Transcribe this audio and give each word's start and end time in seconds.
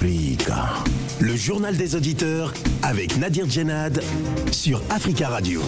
Le 0.00 1.34
journal 1.34 1.76
des 1.76 1.96
auditeurs 1.96 2.54
avec 2.84 3.16
Nadir 3.18 3.50
Djenad 3.50 4.00
sur 4.52 4.80
Africa 4.90 5.28
Radio. 5.28 5.60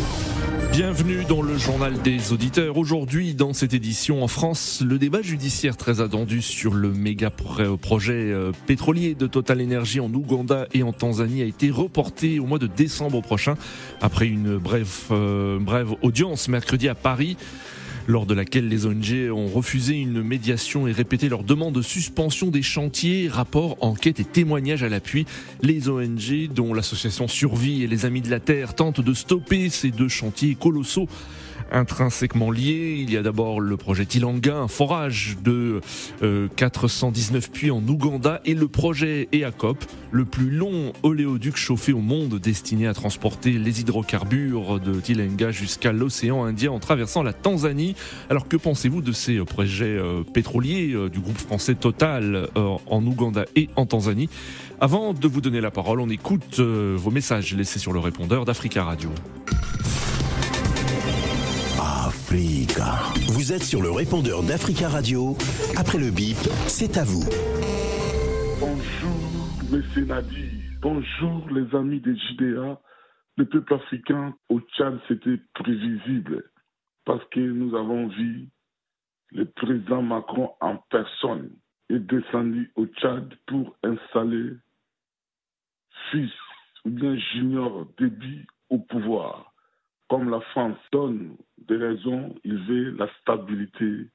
Bienvenue 0.70 1.24
dans 1.24 1.42
le 1.42 1.58
journal 1.58 2.00
des 2.00 2.32
auditeurs. 2.32 2.76
Aujourd'hui, 2.76 3.34
dans 3.34 3.52
cette 3.52 3.74
édition 3.74 4.22
en 4.22 4.28
France, 4.28 4.84
le 4.86 4.98
débat 4.98 5.20
judiciaire 5.20 5.76
très 5.76 6.00
attendu 6.00 6.42
sur 6.42 6.74
le 6.74 6.92
méga 6.92 7.30
projet 7.30 8.30
euh, 8.30 8.52
pétrolier 8.68 9.16
de 9.16 9.26
Total 9.26 9.60
Energy 9.60 9.98
en 9.98 10.14
Ouganda 10.14 10.68
et 10.74 10.84
en 10.84 10.92
Tanzanie 10.92 11.42
a 11.42 11.46
été 11.46 11.70
reporté 11.70 12.38
au 12.38 12.46
mois 12.46 12.60
de 12.60 12.68
décembre 12.68 13.20
prochain 13.22 13.56
après 14.00 14.28
une 14.28 14.60
euh, 15.10 15.58
brève 15.58 15.94
audience 16.02 16.46
mercredi 16.46 16.88
à 16.88 16.94
Paris 16.94 17.36
lors 18.10 18.26
de 18.26 18.34
laquelle 18.34 18.68
les 18.68 18.86
ONG 18.86 19.30
ont 19.32 19.46
refusé 19.46 19.94
une 19.94 20.22
médiation 20.22 20.88
et 20.88 20.92
répété 20.92 21.28
leur 21.28 21.44
demande 21.44 21.74
de 21.74 21.82
suspension 21.82 22.48
des 22.48 22.62
chantiers, 22.62 23.28
rapports, 23.28 23.76
enquêtes 23.80 24.18
et 24.18 24.24
témoignages 24.24 24.82
à 24.82 24.88
l'appui. 24.88 25.26
Les 25.62 25.88
ONG, 25.88 26.48
dont 26.52 26.74
l'association 26.74 27.28
Survie 27.28 27.84
et 27.84 27.86
les 27.86 28.06
Amis 28.06 28.20
de 28.20 28.30
la 28.30 28.40
Terre, 28.40 28.74
tentent 28.74 29.00
de 29.00 29.14
stopper 29.14 29.70
ces 29.70 29.92
deux 29.92 30.08
chantiers 30.08 30.56
colossaux 30.56 31.08
intrinsèquement 31.72 32.50
liés. 32.50 32.98
Il 33.00 33.10
y 33.10 33.16
a 33.16 33.22
d'abord 33.22 33.60
le 33.60 33.76
projet 33.76 34.06
Tilanga, 34.06 34.56
un 34.56 34.68
forage 34.68 35.36
de 35.42 35.80
419 36.56 37.44
euh, 37.44 37.48
puits 37.52 37.70
en 37.70 37.86
Ouganda, 37.86 38.40
et 38.44 38.54
le 38.54 38.68
projet 38.68 39.28
EACOP, 39.32 39.84
le 40.10 40.24
plus 40.24 40.50
long 40.50 40.92
oléoduc 41.02 41.56
chauffé 41.56 41.92
au 41.92 42.00
monde 42.00 42.38
destiné 42.38 42.86
à 42.86 42.94
transporter 42.94 43.52
les 43.52 43.80
hydrocarbures 43.80 44.80
de 44.80 45.00
Tilanga 45.00 45.50
jusqu'à 45.50 45.92
l'océan 45.92 46.44
Indien 46.44 46.72
en 46.72 46.78
traversant 46.78 47.22
la 47.22 47.32
Tanzanie. 47.32 47.94
Alors 48.28 48.48
que 48.48 48.56
pensez-vous 48.56 49.02
de 49.02 49.12
ces 49.12 49.38
projets 49.44 49.96
euh, 49.96 50.22
pétroliers 50.22 50.92
euh, 50.94 51.08
du 51.08 51.20
groupe 51.20 51.38
français 51.38 51.74
Total 51.74 52.48
en 52.54 53.06
Ouganda 53.06 53.44
et 53.56 53.68
en 53.76 53.86
Tanzanie? 53.86 54.28
Avant 54.80 55.12
de 55.12 55.28
vous 55.28 55.40
donner 55.40 55.60
la 55.60 55.70
parole, 55.70 56.00
on 56.00 56.08
écoute 56.08 56.58
vos 56.58 57.10
messages 57.10 57.54
laissés 57.54 57.78
sur 57.78 57.92
le 57.92 57.98
répondeur 57.98 58.44
d'Africa 58.44 58.84
Radio. 58.84 59.10
Vous 62.32 63.52
êtes 63.52 63.64
sur 63.64 63.82
le 63.82 63.90
répondeur 63.90 64.44
d'Africa 64.44 64.88
Radio. 64.88 65.36
Après 65.76 65.98
le 65.98 66.12
bip, 66.14 66.38
c'est 66.68 66.96
à 66.96 67.02
vous. 67.02 67.26
Bonjour, 68.60 69.72
Monsieur 69.72 70.04
Nadi. 70.04 70.62
Bonjour, 70.80 71.50
les 71.50 71.74
amis 71.74 71.98
des 71.98 72.14
JDA. 72.14 72.80
Le 73.36 73.44
peuple 73.46 73.74
africain 73.74 74.32
au 74.48 74.60
Tchad, 74.60 75.00
c'était 75.08 75.40
prévisible 75.54 76.44
parce 77.04 77.24
que 77.32 77.40
nous 77.40 77.74
avons 77.74 78.06
vu 78.06 78.48
le 79.32 79.46
président 79.46 80.02
Macron 80.02 80.52
en 80.60 80.76
personne 80.88 81.50
est 81.88 81.98
descendu 81.98 82.70
au 82.76 82.86
Tchad 82.86 83.28
pour 83.48 83.76
installer 83.82 84.52
fils 86.12 86.30
ou 86.84 86.90
bien 86.90 87.16
junior 87.32 87.88
débit 87.98 88.46
au 88.68 88.78
pouvoir 88.78 89.50
comme 90.10 90.28
la 90.28 90.40
France 90.40 90.76
donne 90.92 91.36
des 91.60 91.76
raisons, 91.76 92.34
il 92.44 92.58
veut 92.64 92.90
la 92.92 93.08
stabilité 93.20 94.08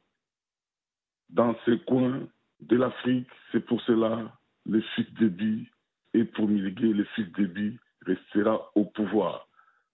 dans 1.30 1.56
ces 1.66 1.80
coins 1.80 2.28
de 2.62 2.78
l'Afrique. 2.78 3.28
C'est 3.52 3.66
pour 3.66 3.82
cela 3.82 4.32
le 4.66 4.82
fils 4.96 5.12
d'Ebi 5.14 5.68
et 6.14 6.24
pour 6.24 6.48
miliguer 6.48 6.94
le 6.94 7.04
fils 7.16 7.32
d'Ebi 7.34 7.78
restera 8.06 8.72
au 8.76 8.86
pouvoir. 8.86 9.48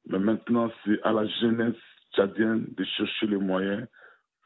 Mais 0.08 0.20
maintenant, 0.20 0.72
c'est 0.84 1.02
à 1.04 1.12
la 1.12 1.28
jeunesse 1.28 1.76
tchadienne 2.14 2.68
de 2.76 2.84
chercher 2.84 3.28
les 3.28 3.38
moyens 3.38 3.88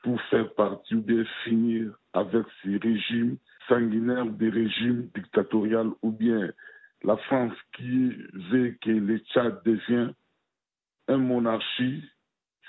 pour 0.03 0.21
faire 0.23 0.53
partie 0.53 0.95
ou 0.95 1.01
bien 1.01 1.23
finir 1.43 1.91
avec 2.13 2.45
ces 2.63 2.77
régimes 2.77 3.37
sanguinaires, 3.67 4.27
des 4.27 4.49
régimes 4.49 5.09
dictatoriaux 5.15 5.97
ou 6.01 6.11
bien 6.11 6.51
la 7.03 7.17
France 7.17 7.53
qui 7.73 8.15
veut 8.51 8.75
que 8.81 8.91
le 8.91 9.17
Tchad 9.19 9.61
devienne 9.63 10.13
un 11.07 11.17
monarchie, 11.17 12.03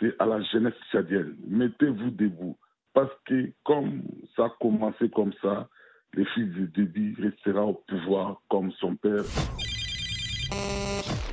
c'est 0.01 0.15
à 0.19 0.27
la 0.27 0.43
jeunesse 0.43 0.75
tchadienne. 0.91 1.37
Mettez-vous 1.47 2.11
debout. 2.11 2.57
Parce 2.93 3.13
que 3.27 3.53
comme 3.65 4.03
ça 4.35 4.47
a 4.47 4.51
commencé 4.61 5.11
comme 5.11 5.33
ça, 5.43 5.69
le 6.13 6.25
fils 6.25 6.49
de 6.55 6.67
Déby 6.67 7.15
restera 7.21 7.63
au 7.65 7.75
pouvoir 7.75 8.41
comme 8.49 8.73
son 8.73 8.97
père. 8.97 9.25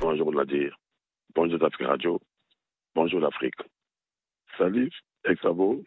Bonjour 0.00 0.32
Nadir. 0.32 0.78
Bonjour 1.34 1.58
l'Afrique 1.58 1.86
Radio. 1.86 2.20
Bonjour 2.94 3.20
l'Afrique. 3.20 3.54
Salif 4.58 4.92
Exabo, 5.24 5.82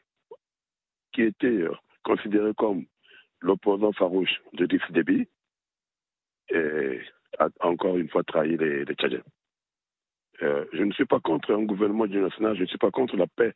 qui 1.13 1.21
était 1.21 1.47
euh, 1.47 1.75
considéré 2.03 2.53
comme 2.55 2.85
l'opposant 3.39 3.93
farouche 3.93 4.41
de 4.53 4.65
Déby, 4.65 5.27
a 7.39 7.49
encore 7.59 7.97
une 7.97 8.09
fois 8.09 8.23
trahi 8.23 8.57
les, 8.57 8.83
les 8.83 8.93
Tchadiens. 8.95 9.23
Euh, 10.43 10.65
je 10.73 10.83
ne 10.83 10.91
suis 10.91 11.05
pas 11.05 11.19
contre 11.19 11.53
un 11.53 11.63
gouvernement 11.63 12.05
national, 12.05 12.55
je 12.55 12.61
ne 12.61 12.67
suis 12.67 12.77
pas 12.77 12.91
contre 12.91 13.17
la 13.17 13.27
paix 13.27 13.53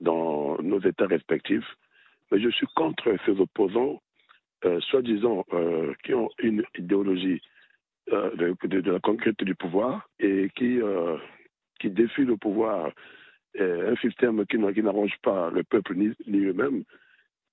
dans 0.00 0.60
nos 0.62 0.80
États 0.80 1.06
respectifs, 1.06 1.76
mais 2.30 2.40
je 2.40 2.48
suis 2.50 2.66
contre 2.74 3.14
ces 3.26 3.40
opposants, 3.40 4.00
euh, 4.64 4.80
soi-disant, 4.80 5.44
euh, 5.52 5.92
qui 6.04 6.14
ont 6.14 6.30
une 6.38 6.64
idéologie 6.78 7.40
de, 8.08 8.90
la 8.90 8.98
conquête 9.00 9.42
du 9.42 9.54
pouvoir 9.54 10.08
et 10.18 10.50
qui, 10.56 10.80
défient 11.84 12.24
le 12.24 12.36
pouvoir, 12.36 12.90
un 13.58 13.96
système 13.96 14.44
qui, 14.46 14.58
n'arrange 14.58 15.16
pas 15.22 15.50
le 15.50 15.62
peuple 15.62 15.94
ni, 15.94 16.12
ni 16.26 16.44
eux-mêmes, 16.44 16.84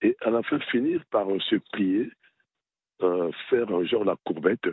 et 0.02 0.16
à 0.22 0.32
la 0.32 0.42
fin 0.44 0.60
finir 0.60 1.04
par 1.12 1.28
se 1.40 1.56
plier, 1.72 2.10
faire 3.50 3.84
genre 3.86 4.04
la 4.04 4.16
courbette 4.26 4.70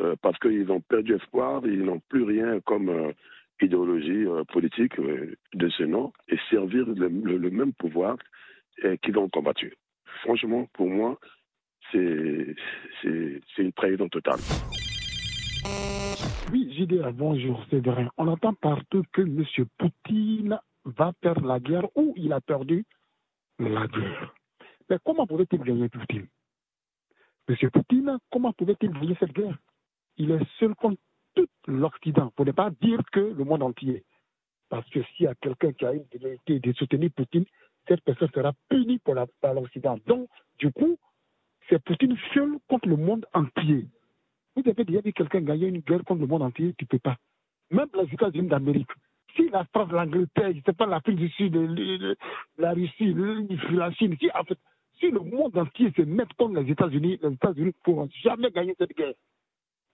euh, 0.00 0.14
parce 0.22 0.38
qu'ils 0.38 0.70
ont 0.70 0.80
perdu 0.80 1.14
espoir, 1.14 1.62
ils 1.66 1.82
n'ont 1.82 2.00
plus 2.08 2.22
rien 2.22 2.60
comme 2.60 2.88
euh, 2.88 3.12
idéologie 3.60 4.26
euh, 4.26 4.44
politique 4.44 4.94
de 5.00 5.68
ce 5.68 5.82
nom 5.82 6.12
et 6.28 6.38
servir 6.50 6.86
le, 6.86 7.50
même 7.50 7.72
pouvoir 7.72 8.16
qu'ils 9.02 9.18
ont 9.18 9.28
combattu. 9.28 9.74
Franchement, 10.22 10.68
pour 10.72 10.88
moi, 10.88 11.18
c'est 11.90 12.54
une 13.02 13.72
trahison 13.74 14.08
totale. 14.08 14.38
Oui, 16.52 16.72
JDA, 16.72 17.10
bonjour, 17.10 17.64
c'est 17.70 17.84
vrai. 17.84 18.06
On 18.16 18.28
entend 18.28 18.54
partout 18.54 19.02
que 19.12 19.22
M. 19.22 19.44
Poutine 19.78 20.60
va 20.84 21.12
perdre 21.20 21.44
la 21.44 21.58
guerre 21.58 21.88
ou 21.96 22.14
il 22.16 22.32
a 22.32 22.40
perdu 22.40 22.84
la 23.58 23.88
guerre. 23.88 24.32
Mais 24.88 24.98
comment 25.04 25.26
pouvait-il 25.26 25.58
gagner 25.60 25.88
Poutine? 25.88 26.28
M. 27.48 27.70
Poutine, 27.70 28.18
comment 28.30 28.52
pouvait-il 28.52 28.90
gagner 28.92 29.16
cette 29.18 29.32
guerre? 29.32 29.58
Il 30.18 30.32
est 30.32 30.46
seul 30.58 30.74
contre 30.74 31.00
tout 31.34 31.48
l'Occident, 31.66 32.32
pour 32.36 32.44
ne 32.44 32.52
pas 32.52 32.70
dire 32.82 33.00
que 33.12 33.20
le 33.20 33.44
monde 33.44 33.62
entier. 33.62 34.04
Parce 34.68 34.88
que 34.90 35.00
s'il 35.02 35.24
y 35.24 35.28
a 35.28 35.34
quelqu'un 35.36 35.72
qui 35.72 35.86
a 35.86 35.92
une 35.92 36.04
vérité 36.12 36.58
de 36.58 36.72
soutenir 36.72 37.10
Poutine, 37.16 37.46
cette 37.86 38.02
personne 38.02 38.28
sera 38.34 38.52
punie 38.68 38.98
par 38.98 39.54
l'Occident. 39.54 39.98
Donc, 40.06 40.28
du 40.58 40.70
coup, 40.72 40.98
c'est 41.68 41.82
Poutine 41.82 42.16
seul 42.34 42.58
contre 42.68 42.88
le 42.88 42.96
monde 42.96 43.24
entier. 43.32 43.86
Vous 44.56 44.68
avez 44.68 44.84
déjà 44.84 45.00
vu 45.00 45.12
quelqu'un 45.12 45.40
gagner 45.40 45.68
une 45.68 45.78
guerre 45.78 46.04
contre 46.04 46.20
le 46.20 46.26
monde 46.26 46.42
entier 46.42 46.74
Tu 46.76 46.84
ne 46.84 46.88
peux 46.88 46.98
pas. 46.98 47.16
Même 47.70 47.88
les 47.94 48.12
États-Unis 48.12 48.48
d'Amérique. 48.48 48.90
Si 49.36 49.48
la 49.50 49.64
France, 49.66 49.90
l'Angleterre, 49.92 50.52
je 50.52 50.60
sais 50.66 50.72
pas, 50.72 50.86
l'Afrique 50.86 51.16
du 51.16 51.28
Sud, 51.28 51.54
la 52.58 52.72
Russie, 52.72 53.14
la 53.70 53.92
Chine, 53.92 54.16
si, 54.18 54.28
en 54.34 54.42
fait, 54.42 54.58
si 54.98 55.10
le 55.10 55.20
monde 55.20 55.56
entier 55.56 55.92
se 55.96 56.02
met 56.02 56.24
contre 56.36 56.60
les 56.60 56.72
États-Unis, 56.72 57.20
les 57.22 57.34
États-Unis 57.34 57.66
ne 57.66 57.82
pourront 57.84 58.08
jamais 58.22 58.50
gagner 58.50 58.74
cette 58.76 58.96
guerre 58.96 59.14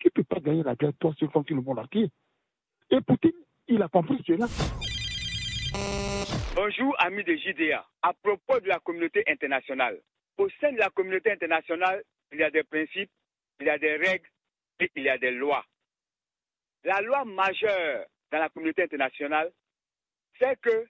qui 0.04 0.18
ne 0.18 0.22
peut 0.22 0.34
pas 0.34 0.40
gagner 0.40 0.62
la 0.62 0.74
guerre, 0.74 0.92
toi, 1.00 1.14
sur 1.16 1.30
le 1.32 1.60
monde 1.62 1.78
entier. 1.78 2.10
Et 2.90 3.00
Poutine, 3.00 3.32
il 3.68 3.82
a 3.82 3.88
compris 3.88 4.22
cela. 4.26 4.46
Bonjour, 6.54 6.94
amis 6.98 7.24
de 7.24 7.34
JDA. 7.34 7.86
À 8.02 8.12
propos 8.12 8.60
de 8.60 8.68
la 8.68 8.78
communauté 8.80 9.24
internationale, 9.26 9.98
au 10.36 10.48
sein 10.60 10.72
de 10.72 10.78
la 10.78 10.90
communauté 10.90 11.32
internationale, 11.32 12.02
il 12.32 12.38
y 12.38 12.42
a 12.42 12.50
des 12.50 12.64
principes, 12.64 13.10
il 13.60 13.66
y 13.66 13.70
a 13.70 13.78
des 13.78 13.96
règles 13.96 14.28
et 14.80 14.90
il 14.94 15.04
y 15.04 15.08
a 15.08 15.16
des 15.16 15.30
lois. 15.30 15.64
La 16.84 17.00
loi 17.00 17.24
majeure 17.24 18.04
dans 18.30 18.38
la 18.38 18.50
communauté 18.50 18.82
internationale, 18.82 19.50
c'est 20.38 20.60
que 20.60 20.86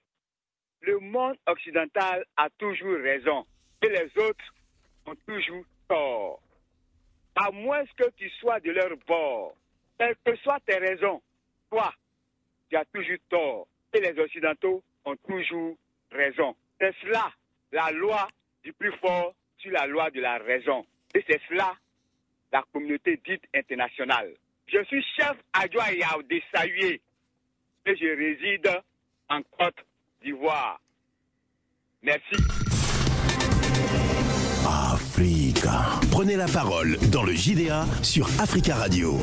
le 0.80 0.98
monde 0.98 1.36
occidental 1.46 2.24
a 2.36 2.48
toujours 2.58 2.98
raison 2.98 3.46
et 3.82 3.88
les 3.88 4.10
autres 4.18 4.54
ont 5.06 5.14
toujours 5.26 5.64
tort 5.88 6.40
à 7.36 7.50
moins 7.50 7.84
que 7.96 8.08
tu 8.16 8.28
sois 8.40 8.60
de 8.60 8.70
leur 8.70 8.96
bord, 9.06 9.54
quelles 9.98 10.16
que 10.24 10.36
soient 10.36 10.60
tes 10.66 10.76
raisons, 10.76 11.20
toi, 11.70 11.92
tu 12.68 12.76
as 12.76 12.84
toujours 12.86 13.18
tort. 13.28 13.66
Et 13.92 14.00
les 14.00 14.18
Occidentaux 14.18 14.82
ont 15.04 15.16
toujours 15.28 15.76
raison. 16.10 16.56
C'est 16.80 16.94
cela, 17.02 17.32
la 17.72 17.90
loi 17.92 18.26
du 18.62 18.72
plus 18.72 18.92
fort 18.98 19.34
sur 19.58 19.72
la 19.72 19.86
loi 19.86 20.10
de 20.10 20.20
la 20.20 20.38
raison. 20.38 20.84
Et 21.14 21.24
c'est 21.28 21.40
cela, 21.48 21.74
la 22.52 22.64
communauté 22.72 23.20
dite 23.24 23.44
internationale. 23.54 24.34
Je 24.66 24.82
suis 24.84 25.04
chef 25.16 25.36
adjoint 25.52 25.92
de 26.28 26.40
Sahué 26.52 27.00
et 27.86 27.96
je 27.96 28.16
réside 28.16 28.82
en 29.28 29.42
Côte 29.42 29.84
d'Ivoire. 30.22 30.80
Merci. 32.02 32.63
Prenez 36.24 36.36
la 36.36 36.48
parole 36.48 36.96
dans 37.12 37.22
le 37.22 37.34
JDA 37.34 37.84
sur 38.00 38.26
Africa 38.40 38.76
Radio. 38.76 39.18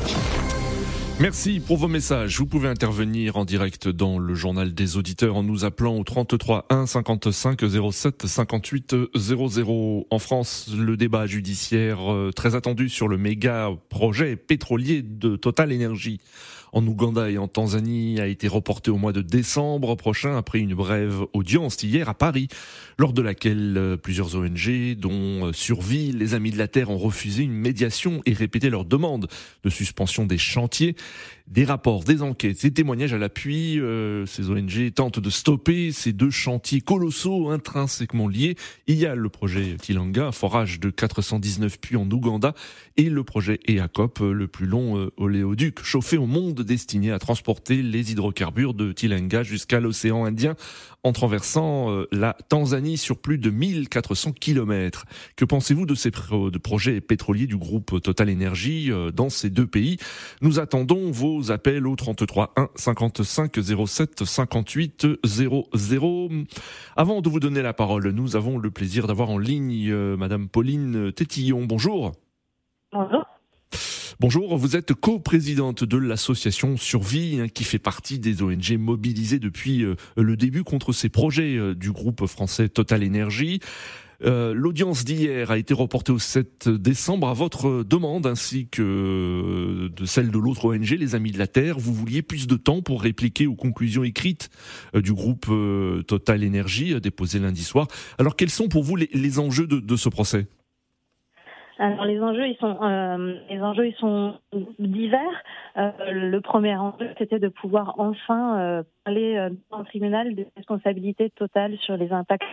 Merci 1.18 1.58
pour 1.58 1.76
vos 1.76 1.88
messages. 1.88 2.38
Vous 2.38 2.46
pouvez 2.46 2.68
intervenir 2.68 3.36
en 3.36 3.44
direct 3.44 3.88
dans 3.88 4.20
le 4.20 4.34
journal 4.36 4.72
des 4.72 4.96
auditeurs 4.96 5.34
en 5.34 5.42
nous 5.42 5.64
appelant 5.64 5.98
au 5.98 6.04
33 6.04 6.66
1 6.70 6.86
55 6.86 7.60
07 7.90 8.26
58 8.28 8.94
00. 9.16 10.06
En 10.10 10.18
France, 10.20 10.70
le 10.78 10.96
débat 10.96 11.26
judiciaire 11.26 12.12
euh, 12.12 12.30
très 12.30 12.54
attendu 12.54 12.88
sur 12.88 13.08
le 13.08 13.18
méga 13.18 13.70
projet 13.88 14.36
pétrolier 14.36 15.02
de 15.02 15.34
Total 15.34 15.72
Energy 15.72 16.20
en 16.72 16.86
Ouganda 16.86 17.30
et 17.30 17.38
en 17.38 17.48
Tanzanie 17.48 18.18
a 18.20 18.26
été 18.26 18.48
reporté 18.48 18.90
au 18.90 18.96
mois 18.96 19.12
de 19.12 19.20
décembre 19.20 19.94
prochain 19.94 20.36
après 20.36 20.58
une 20.58 20.74
brève 20.74 21.20
audience 21.34 21.82
hier 21.82 22.08
à 22.08 22.14
Paris, 22.14 22.48
lors 22.98 23.12
de 23.12 23.22
laquelle 23.22 23.74
euh, 23.76 23.96
plusieurs 23.96 24.34
ONG, 24.34 24.96
dont 24.96 25.46
euh, 25.46 25.52
Survie, 25.52 26.12
les 26.12 26.34
Amis 26.34 26.50
de 26.50 26.58
la 26.58 26.68
Terre, 26.68 26.90
ont 26.90 26.98
refusé 26.98 27.42
une 27.42 27.52
médiation 27.52 28.22
et 28.24 28.32
répété 28.32 28.70
leur 28.70 28.84
demande 28.84 29.28
de 29.64 29.70
suspension 29.70 30.24
des 30.24 30.38
chantiers. 30.38 30.96
Des 31.46 31.64
rapports, 31.64 32.04
des 32.04 32.22
enquêtes, 32.22 32.62
des 32.62 32.72
témoignages 32.72 33.12
à 33.12 33.18
l'appui, 33.18 33.78
euh, 33.80 34.26
ces 34.26 34.50
ONG 34.50 34.92
tentent 34.94 35.18
de 35.18 35.30
stopper 35.30 35.92
ces 35.92 36.12
deux 36.12 36.30
chantiers 36.30 36.80
colossaux 36.80 37.50
intrinsèquement 37.50 38.28
liés. 38.28 38.56
Il 38.86 38.96
y 38.96 39.06
a 39.06 39.14
le 39.14 39.28
projet 39.28 39.76
Tilanga, 39.80 40.32
forage 40.32 40.80
de 40.80 40.90
419 40.90 41.78
puits 41.78 41.96
en 41.96 42.10
Ouganda, 42.10 42.54
et 42.96 43.10
le 43.10 43.24
projet 43.24 43.60
EACOP, 43.66 44.20
le 44.20 44.46
plus 44.48 44.66
long 44.66 45.10
oléoduc 45.16 45.82
chauffé 45.82 46.16
au 46.16 46.26
monde 46.26 46.62
destiné 46.62 47.10
à 47.10 47.18
transporter 47.18 47.82
les 47.82 48.12
hydrocarbures 48.12 48.74
de 48.74 48.92
Tilenga 48.92 49.42
jusqu'à 49.42 49.80
l'océan 49.80 50.24
Indien 50.24 50.56
en 51.04 51.12
traversant 51.12 51.90
euh, 51.90 52.06
la 52.12 52.36
Tanzanie 52.48 52.96
sur 52.96 53.18
plus 53.18 53.38
de 53.38 53.50
1400 53.50 54.32
kilomètres. 54.32 55.04
Que 55.36 55.44
pensez-vous 55.44 55.86
de 55.86 55.94
ces 55.94 56.10
projets 56.10 57.00
pétroliers 57.00 57.46
du 57.46 57.56
groupe 57.56 58.00
Total 58.00 58.30
Energy 58.30 58.90
euh, 58.90 59.10
dans 59.10 59.28
ces 59.28 59.50
deux 59.50 59.66
pays? 59.66 59.96
Nous 60.42 60.60
attendons 60.60 61.10
vos 61.10 61.41
appels 61.50 61.86
au 61.86 61.96
33 61.96 62.52
1 62.56 62.68
55 62.74 63.58
07 63.86 64.24
58 64.24 65.06
00. 65.24 65.68
Avant 66.96 67.20
de 67.20 67.28
vous 67.28 67.40
donner 67.40 67.62
la 67.62 67.72
parole, 67.72 68.08
nous 68.10 68.36
avons 68.36 68.58
le 68.58 68.70
plaisir 68.70 69.06
d'avoir 69.06 69.30
en 69.30 69.38
ligne 69.38 69.90
euh, 69.90 70.16
Madame 70.16 70.48
Pauline 70.48 71.12
Tétillon. 71.12 71.64
Bonjour. 71.64 72.12
Bonjour. 72.92 73.24
Bonjour, 74.22 74.56
vous 74.56 74.76
êtes 74.76 74.94
co-présidente 74.94 75.82
de 75.82 75.96
l'association 75.96 76.76
Survie, 76.76 77.40
hein, 77.40 77.48
qui 77.48 77.64
fait 77.64 77.80
partie 77.80 78.20
des 78.20 78.42
ONG 78.42 78.76
mobilisées 78.78 79.40
depuis 79.40 79.82
euh, 79.82 79.96
le 80.16 80.36
début 80.36 80.62
contre 80.62 80.92
ces 80.92 81.08
projets 81.08 81.56
euh, 81.56 81.74
du 81.74 81.90
groupe 81.90 82.26
français 82.26 82.68
Total 82.68 83.04
Energy. 83.04 83.58
Euh, 84.24 84.54
l'audience 84.54 85.04
d'hier 85.04 85.50
a 85.50 85.58
été 85.58 85.74
reportée 85.74 86.12
au 86.12 86.18
7 86.18 86.68
décembre 86.68 87.28
à 87.28 87.34
votre 87.34 87.82
demande 87.84 88.26
ainsi 88.26 88.68
que 88.68 89.88
de 89.88 90.04
celle 90.04 90.30
de 90.30 90.38
l'autre 90.38 90.66
ONG, 90.66 90.90
les 90.90 91.14
Amis 91.14 91.32
de 91.32 91.38
la 91.38 91.46
Terre. 91.46 91.78
Vous 91.78 91.92
vouliez 91.92 92.22
plus 92.22 92.46
de 92.46 92.56
temps 92.56 92.82
pour 92.82 93.02
répliquer 93.02 93.46
aux 93.46 93.56
conclusions 93.56 94.04
écrites 94.04 94.48
du 94.94 95.12
groupe 95.12 95.46
Total 96.06 96.46
Energy 96.46 97.00
déposées 97.00 97.38
lundi 97.38 97.64
soir. 97.64 97.86
Alors 98.18 98.36
quels 98.36 98.50
sont 98.50 98.68
pour 98.68 98.82
vous 98.82 98.96
les, 98.96 99.38
enjeux 99.38 99.66
de 99.66 99.96
ce 99.96 100.08
procès? 100.08 100.46
Alors 101.82 102.04
les 102.04 102.20
enjeux, 102.20 102.46
ils 102.46 102.56
sont, 102.60 102.78
euh, 102.82 103.34
les 103.50 103.60
enjeux, 103.60 103.88
ils 103.88 103.96
sont 103.96 104.34
divers. 104.78 105.42
Euh, 105.76 105.90
le 106.12 106.40
premier 106.40 106.76
enjeu, 106.76 107.08
c'était 107.18 107.40
de 107.40 107.48
pouvoir 107.48 107.94
enfin 107.98 108.60
euh, 108.60 108.82
parler 109.04 109.36
euh, 109.36 109.50
en 109.72 109.82
tribunal 109.82 110.34
des 110.34 110.46
responsabilités 110.56 111.30
totales 111.30 111.76
sur 111.78 111.96
les 111.96 112.12
impacts 112.12 112.44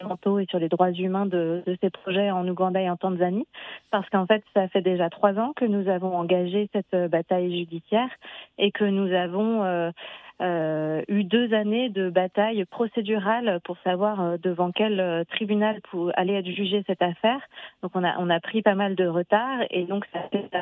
et 0.00 0.46
sur 0.48 0.58
les 0.58 0.68
droits 0.68 0.92
humains 0.92 1.26
de, 1.26 1.62
de, 1.66 1.76
ces 1.80 1.90
projets 1.90 2.30
en 2.30 2.46
Ouganda 2.46 2.80
et 2.80 2.88
en 2.88 2.96
Tanzanie, 2.96 3.46
parce 3.90 4.08
qu'en 4.10 4.26
fait, 4.26 4.44
ça 4.54 4.68
fait 4.68 4.80
déjà 4.80 5.10
trois 5.10 5.34
ans 5.34 5.52
que 5.56 5.64
nous 5.64 5.88
avons 5.88 6.16
engagé 6.16 6.68
cette 6.72 6.94
euh, 6.94 7.08
bataille 7.08 7.58
judiciaire 7.58 8.08
et 8.58 8.70
que 8.70 8.84
nous 8.84 9.12
avons 9.12 9.64
euh, 9.64 9.90
eu 10.40 11.24
deux 11.24 11.52
années 11.52 11.88
de 11.88 12.10
bataille 12.10 12.64
procédurale 12.66 13.60
pour 13.64 13.76
savoir 13.78 14.20
euh, 14.20 14.36
devant 14.36 14.70
quel 14.72 15.00
euh, 15.00 15.24
tribunal 15.24 15.80
pour 15.90 16.12
aller 16.16 16.34
être 16.34 16.50
jugé 16.50 16.84
cette 16.86 17.02
affaire. 17.02 17.40
Donc 17.82 17.92
on 17.94 18.04
a 18.04 18.16
on 18.18 18.30
a 18.30 18.40
pris 18.40 18.62
pas 18.62 18.74
mal 18.74 18.94
de 18.94 19.06
retard 19.06 19.60
et 19.70 19.84
donc 19.84 20.06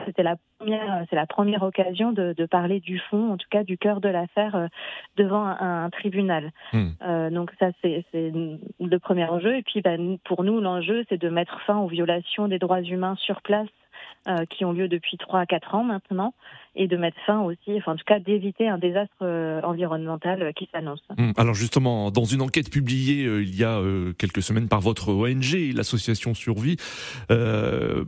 c'était 0.07 0.23
la 0.23 0.37
première 0.59 1.05
c'est 1.11 1.17
la 1.17 1.27
première 1.27 1.63
occasion 1.63 2.13
de, 2.13 2.33
de, 2.33 2.47
parler 2.47 2.81
du 2.81 2.99
fond, 2.99 3.33
en 3.33 3.37
tout 3.37 3.49
cas 3.51 3.65
du 3.65 3.79
cœur 3.79 4.01
de 4.01 4.09
l'affaire 4.09 4.69
devant 5.17 5.45
un, 5.45 5.91
tribunal. 5.91 6.53
Hmm. 6.73 6.89
Euh, 7.03 7.31
donc 7.31 7.53
ça 7.59 7.69
c'est 7.83 8.05
le 8.13 8.97
premier 8.99 9.25
enjeu 9.25 9.57
et 9.57 9.63
puis 9.63 9.81
ben, 9.83 10.19
pour 10.25 10.45
nous 10.45 10.61
l'enjeu 10.61 11.05
c'est 11.09 11.21
de 11.21 11.29
mettre 11.29 11.61
fin 11.63 11.79
aux 11.79 11.89
violations 11.89 12.49
des 12.49 12.59
droits 12.59 12.83
humains 12.83 13.17
sur 13.17 13.43
place 13.43 13.69
euh, 14.29 14.45
qui 14.45 14.65
ont 14.65 14.73
lieu 14.73 14.89
depuis 14.89 15.17
3 15.19 15.41
à 15.41 15.47
4 15.47 15.77
ans 15.77 15.85
maintenant, 15.85 16.35
et 16.77 16.89
de 16.89 16.97
mettre 16.97 17.17
fin 17.27 17.41
aussi, 17.41 17.77
enfin 17.77 17.93
en 17.93 17.97
tout 17.97 18.05
cas 18.07 18.19
d'éviter 18.19 18.69
un 18.69 18.79
désastre 18.79 19.15
euh, 19.23 19.61
environnemental 19.63 20.43
euh, 20.43 20.53
qui 20.53 20.69
s'annonce. 20.73 21.01
Hum, 21.19 21.33
alors 21.37 21.55
justement, 21.55 22.11
dans 22.11 22.25
une 22.25 22.43
enquête 22.43 22.71
publiée 22.71 23.25
il 23.25 23.57
y 23.57 23.65
a 23.65 23.81
quelques 24.19 24.43
semaines 24.43 24.69
par 24.69 24.81
votre 24.81 25.13
ONG, 25.13 25.75
l'association 25.75 26.35
Survie, 26.35 26.77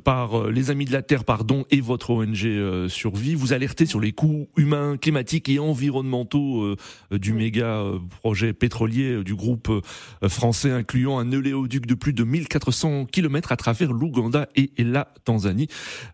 par 0.04 0.48
les 0.50 0.70
Amis 0.70 0.84
de 0.84 0.92
la 0.92 1.02
Terre, 1.02 1.24
pardon, 1.24 1.64
et 1.70 1.80
votre 1.80 2.10
ONG 2.10 2.88
Survie, 2.88 3.34
vous 3.34 3.52
alertez 3.52 3.86
sur 3.86 4.00
les 4.00 4.12
coûts 4.12 4.48
humains, 4.56 4.96
climatiques 4.96 5.48
et 5.48 5.58
environnementaux 5.58 6.74
du 7.10 7.32
méga 7.32 7.82
projet 8.20 8.52
pétrolier 8.52 9.22
du 9.22 9.34
groupe 9.34 9.70
français 10.28 10.70
incluant 10.70 11.18
un 11.18 11.32
oléoduc 11.32 11.86
de 11.86 11.94
plus 11.94 12.12
de 12.12 12.24
1400 12.24 13.06
km 13.06 13.52
à 13.52 13.56
travers 13.56 13.92
l'Ouganda 13.92 14.48
et 14.56 14.70
la 14.78 15.08
Tanzanie. 15.24 15.68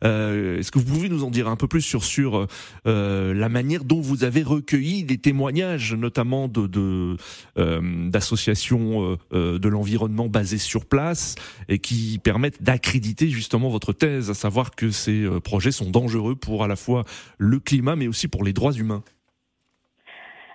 Euh, 0.04 0.58
est-ce 0.58 0.70
que 0.70 0.78
vous 0.78 0.84
pouvez 0.84 1.08
nous 1.08 1.24
en 1.24 1.30
dire 1.30 1.48
un 1.48 1.56
peu 1.56 1.68
plus 1.68 1.82
sur 1.82 2.04
sur 2.04 2.43
euh, 2.86 3.34
la 3.34 3.48
manière 3.48 3.84
dont 3.84 4.00
vous 4.00 4.24
avez 4.24 4.42
recueilli 4.42 5.04
des 5.04 5.18
témoignages, 5.18 5.94
notamment 5.94 6.48
de 6.48 7.16
euh, 7.58 8.10
d'associations 8.10 9.16
de 9.32 9.68
l'environnement 9.68 10.28
basées 10.28 10.58
sur 10.58 10.84
place 10.84 11.34
et 11.68 11.78
qui 11.78 12.20
permettent 12.22 12.62
d'accréditer 12.62 13.28
justement 13.28 13.68
votre 13.68 13.92
thèse, 13.92 14.30
à 14.30 14.34
savoir 14.34 14.72
que 14.72 14.90
ces 14.90 15.26
projets 15.42 15.72
sont 15.72 15.90
dangereux 15.90 16.34
pour 16.34 16.64
à 16.64 16.68
la 16.68 16.76
fois 16.76 17.04
le 17.38 17.58
climat 17.58 17.96
mais 17.96 18.08
aussi 18.08 18.28
pour 18.28 18.44
les 18.44 18.52
droits 18.52 18.72
humains. 18.72 19.02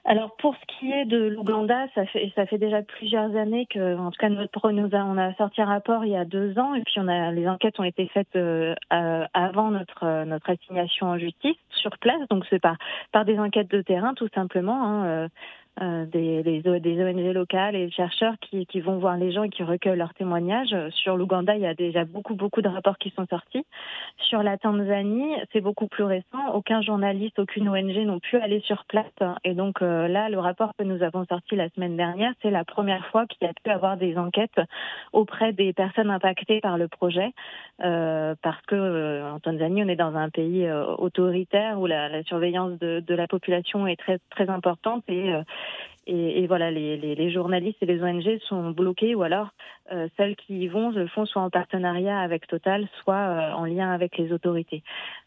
Alors 0.10 0.36
pour 0.38 0.56
ce 0.56 0.80
qui 0.80 0.92
est 0.92 1.06
de 1.06 1.28
l'Ouganda, 1.28 1.86
ça 1.94 2.04
fait 2.08 2.32
ça 2.36 2.48
fait 2.48 2.58
déjà 2.58 2.82
plusieurs 2.82 3.36
années 3.36 3.68
que, 3.68 3.96
en 3.96 4.10
tout 4.10 4.18
cas, 4.20 4.30
notre 4.30 4.72
nous 4.72 4.90
a, 4.96 5.06
on 5.06 5.20
a 5.20 5.36
sorti 5.36 5.62
un 5.62 5.66
rapport 5.66 6.04
il 6.04 6.10
y 6.10 6.16
a 6.16 6.26
deux 6.26 6.58
ans 6.58 6.74
et 6.74 6.82
puis 6.82 6.96
on 6.98 7.08
a 7.08 7.32
les 7.32 7.48
enquêtes 7.48 7.80
ont 7.80 7.84
été 7.84 8.08
faites 8.08 8.36
euh, 8.36 8.74
avant 8.90 9.70
notre 9.70 10.26
notre 10.26 10.50
assignation 10.50 11.06
en 11.06 11.20
justice 11.20 11.58
sur 11.70 11.96
place, 12.00 12.28
donc 12.32 12.44
c'est 12.50 12.58
par 12.58 12.76
par 13.12 13.24
des 13.24 13.38
enquêtes 13.38 13.70
de 13.70 13.84
terrain 13.84 14.16
tout 14.16 14.30
simplement. 14.34 14.84
Hein, 14.84 15.28
euh, 15.82 16.00
euh, 16.00 16.06
des, 16.06 16.44
des, 16.44 16.80
des, 16.80 17.04
ONG 17.04 17.34
locales 17.34 17.76
et 17.76 17.90
chercheurs 17.92 18.36
qui, 18.42 18.66
qui, 18.66 18.80
vont 18.80 18.98
voir 18.98 19.18
les 19.18 19.32
gens 19.32 19.44
et 19.44 19.50
qui 19.50 19.64
recueillent 19.64 19.98
leurs 19.98 20.14
témoignages. 20.14 20.76
Sur 20.92 21.18
l'Ouganda, 21.18 21.56
il 21.56 21.62
y 21.62 21.66
a 21.66 21.74
déjà 21.74 22.06
beaucoup, 22.06 22.36
beaucoup 22.36 22.62
de 22.62 22.70
rapports 22.70 22.98
qui 22.98 23.12
sont 23.12 23.26
sortis. 23.30 23.66
Sur 24.18 24.44
la 24.44 24.58
Tanzanie, 24.58 25.36
c'est 25.52 25.62
beaucoup 25.62 25.88
plus 25.88 26.04
récent. 26.04 26.54
Aucun 26.54 26.82
journaliste, 26.82 27.40
aucune 27.40 27.70
ONG 27.70 27.96
n'ont 28.06 28.20
pu 28.20 28.38
aller 28.38 28.62
sur 28.62 28.86
place. 28.86 29.06
Et 29.44 29.54
donc 29.54 29.82
euh, 29.82 30.08
là, 30.08 30.30
le 30.30 30.40
rapport 30.40 30.74
que 30.78 30.84
nous 30.84 31.02
avons 31.04 31.26
sorti 31.26 31.56
la 31.56 31.70
semaine 31.70 31.98
dernière, 31.98 32.34
c'est 32.42 32.52
la 32.52 32.66
première 32.66 33.06
fois 33.08 33.26
qu'il 33.26 33.48
y 33.48 33.50
a 33.50 33.54
pu 33.54 33.70
avoir 33.70 33.98
des 33.98 34.18
enquêtes 34.18 34.60
auprès 35.14 35.54
des 35.54 35.74
personnes 35.74 36.10
impactées 36.10 36.62
par 36.62 36.78
le 36.78 36.88
projet. 36.88 37.32
Euh, 37.84 38.36
parce 38.42 38.62
que 38.66 38.76
euh, 38.76 39.32
en 39.32 39.40
Tanzanie, 39.40 39.84
on 39.84 39.88
est 39.88 39.96
dans 39.96 40.16
un 40.16 40.30
pays 40.30 40.70
autoritaire 40.72 41.80
où 41.80 41.86
la, 41.86 42.10
la 42.10 42.24
surveillance 42.24 42.78
de, 42.80 43.00
de, 43.06 43.16
la 43.16 43.28
population 43.28 43.88
est 43.88 43.96
très, 43.96 44.20
très 44.30 44.50
importante 44.50 45.04
et 45.08 45.34
et, 46.10 46.44
et 46.44 46.48
voilà, 46.48 46.72
les, 46.72 46.98
les, 46.98 47.14
les, 47.14 47.32
journalistes 47.32 47.78
et 47.82 47.86
les 47.86 48.02
ONG 48.02 48.40
sont 48.48 48.72
bloqués 48.72 49.14
ou 49.14 49.22
alors 49.22 49.50
euh, 49.92 50.08
celles 50.18 50.36
qui 50.36 50.62
y 50.62 50.68
vont 50.68 50.90
le 50.90 51.08
font 51.08 51.26
soit 51.26 51.42
en 51.42 51.50
partenariat 51.50 52.20
avec 52.20 52.48
Total, 52.48 52.88
soit 53.04 53.16
euh, 53.16 53.52
en 53.54 53.66
lien 53.66 53.92
avec 53.92 54.18
les 54.18 54.32
autorités. 54.32 54.82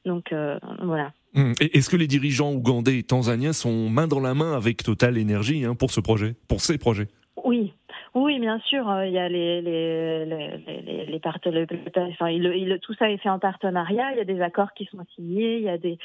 Donc 0.05 0.33
euh, 0.33 0.59
voilà. 0.83 1.13
Hum, 1.35 1.53
est-ce 1.61 1.89
que 1.89 1.97
les 1.97 2.09
dirigeants 2.09 2.53
ougandais 2.53 2.99
et 2.99 3.03
tanzaniens 3.05 3.53
sont 3.53 3.89
main 3.89 4.09
dans 4.09 4.21
la 4.21 4.35
main 4.35 4.55
avec 4.55 4.83
Total 4.83 5.17
Énergie 5.17 5.65
hein, 5.65 5.75
pour 5.75 5.91
ce 5.91 6.01
projet, 6.01 6.35
pour 6.49 6.61
ces 6.61 6.79
projets? 6.79 7.09
Oui, 7.45 7.73
oui, 8.15 8.39
bien 8.41 8.59
sûr, 8.59 8.91
euh, 8.91 9.07
il 9.07 9.13
y 9.15 9.19
a 9.19 9.27
les 9.27 9.63
les 9.63 10.27
les 10.27 10.83
les, 10.83 11.07
les 11.07 11.21
enfin, 11.25 12.29
il, 12.29 12.45
il, 12.45 12.79
tout 12.81 12.93
ça 12.93 13.11
est 13.11 13.17
fait 13.17 13.31
en 13.31 13.39
partenariat. 13.39 14.13
Il 14.13 14.19
y 14.19 14.21
a 14.21 14.25
des 14.25 14.43
accords 14.43 14.75
qui 14.75 14.85
sont 14.85 14.99
signés, 15.15 15.57
il 15.57 15.63
y 15.63 15.71
a 15.71 15.79
des 15.79 15.97